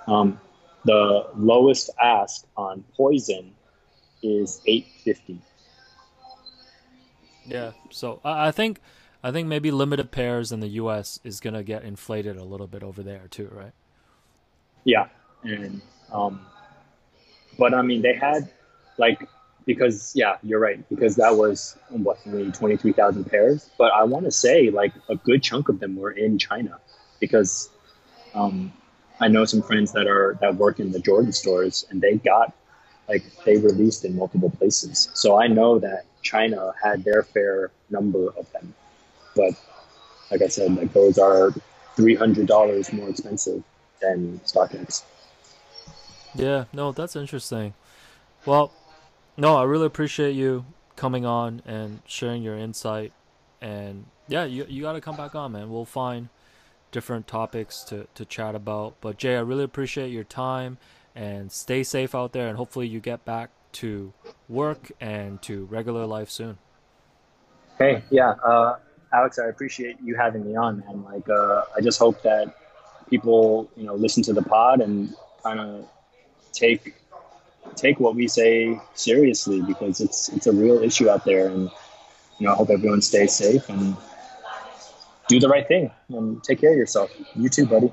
[0.06, 0.40] Um,
[0.84, 3.52] the lowest ask on Poison
[4.22, 5.40] is 850.
[7.46, 7.72] Yeah.
[7.90, 8.80] So I, I think
[9.22, 11.20] I think maybe limited pairs in the U.S.
[11.24, 13.72] is gonna get inflated a little bit over there too, right?
[14.84, 15.08] Yeah,
[15.42, 15.80] and
[16.12, 16.40] um,
[17.58, 18.48] but I mean they had
[18.98, 19.28] like
[19.66, 24.30] because yeah you're right because that was what only 23,000 pairs but I want to
[24.30, 26.78] say like a good chunk of them were in China
[27.20, 27.68] because
[28.34, 28.72] um,
[29.20, 32.54] I know some friends that are that work in the Jordan stores and they got
[33.08, 38.28] like they released in multiple places so I know that China had their fair number
[38.30, 38.74] of them.
[39.34, 39.52] But
[40.30, 41.52] like I said, like those are
[41.96, 43.62] three hundred dollars more expensive
[44.00, 45.04] than StockX.
[46.34, 47.74] Yeah, no, that's interesting.
[48.44, 48.72] Well,
[49.36, 50.64] no, I really appreciate you
[50.96, 53.12] coming on and sharing your insight.
[53.60, 55.70] And yeah, you you got to come back on, man.
[55.70, 56.28] We'll find
[56.90, 58.94] different topics to to chat about.
[59.00, 60.78] But Jay, I really appreciate your time
[61.14, 62.48] and stay safe out there.
[62.48, 64.12] And hopefully, you get back to
[64.48, 66.58] work and to regular life soon.
[67.78, 68.30] Hey, yeah.
[68.42, 68.76] Uh,
[69.12, 71.04] Alex, I appreciate you having me on, man.
[71.04, 72.54] Like, uh, I just hope that
[73.10, 75.88] people, you know, listen to the pod and kind of
[76.52, 76.94] take
[77.74, 81.70] take what we say seriously because it's it's a real issue out there, and
[82.38, 83.96] you know, I hope everyone stays safe and
[85.28, 87.10] do the right thing and take care of yourself.
[87.34, 87.92] You too, buddy.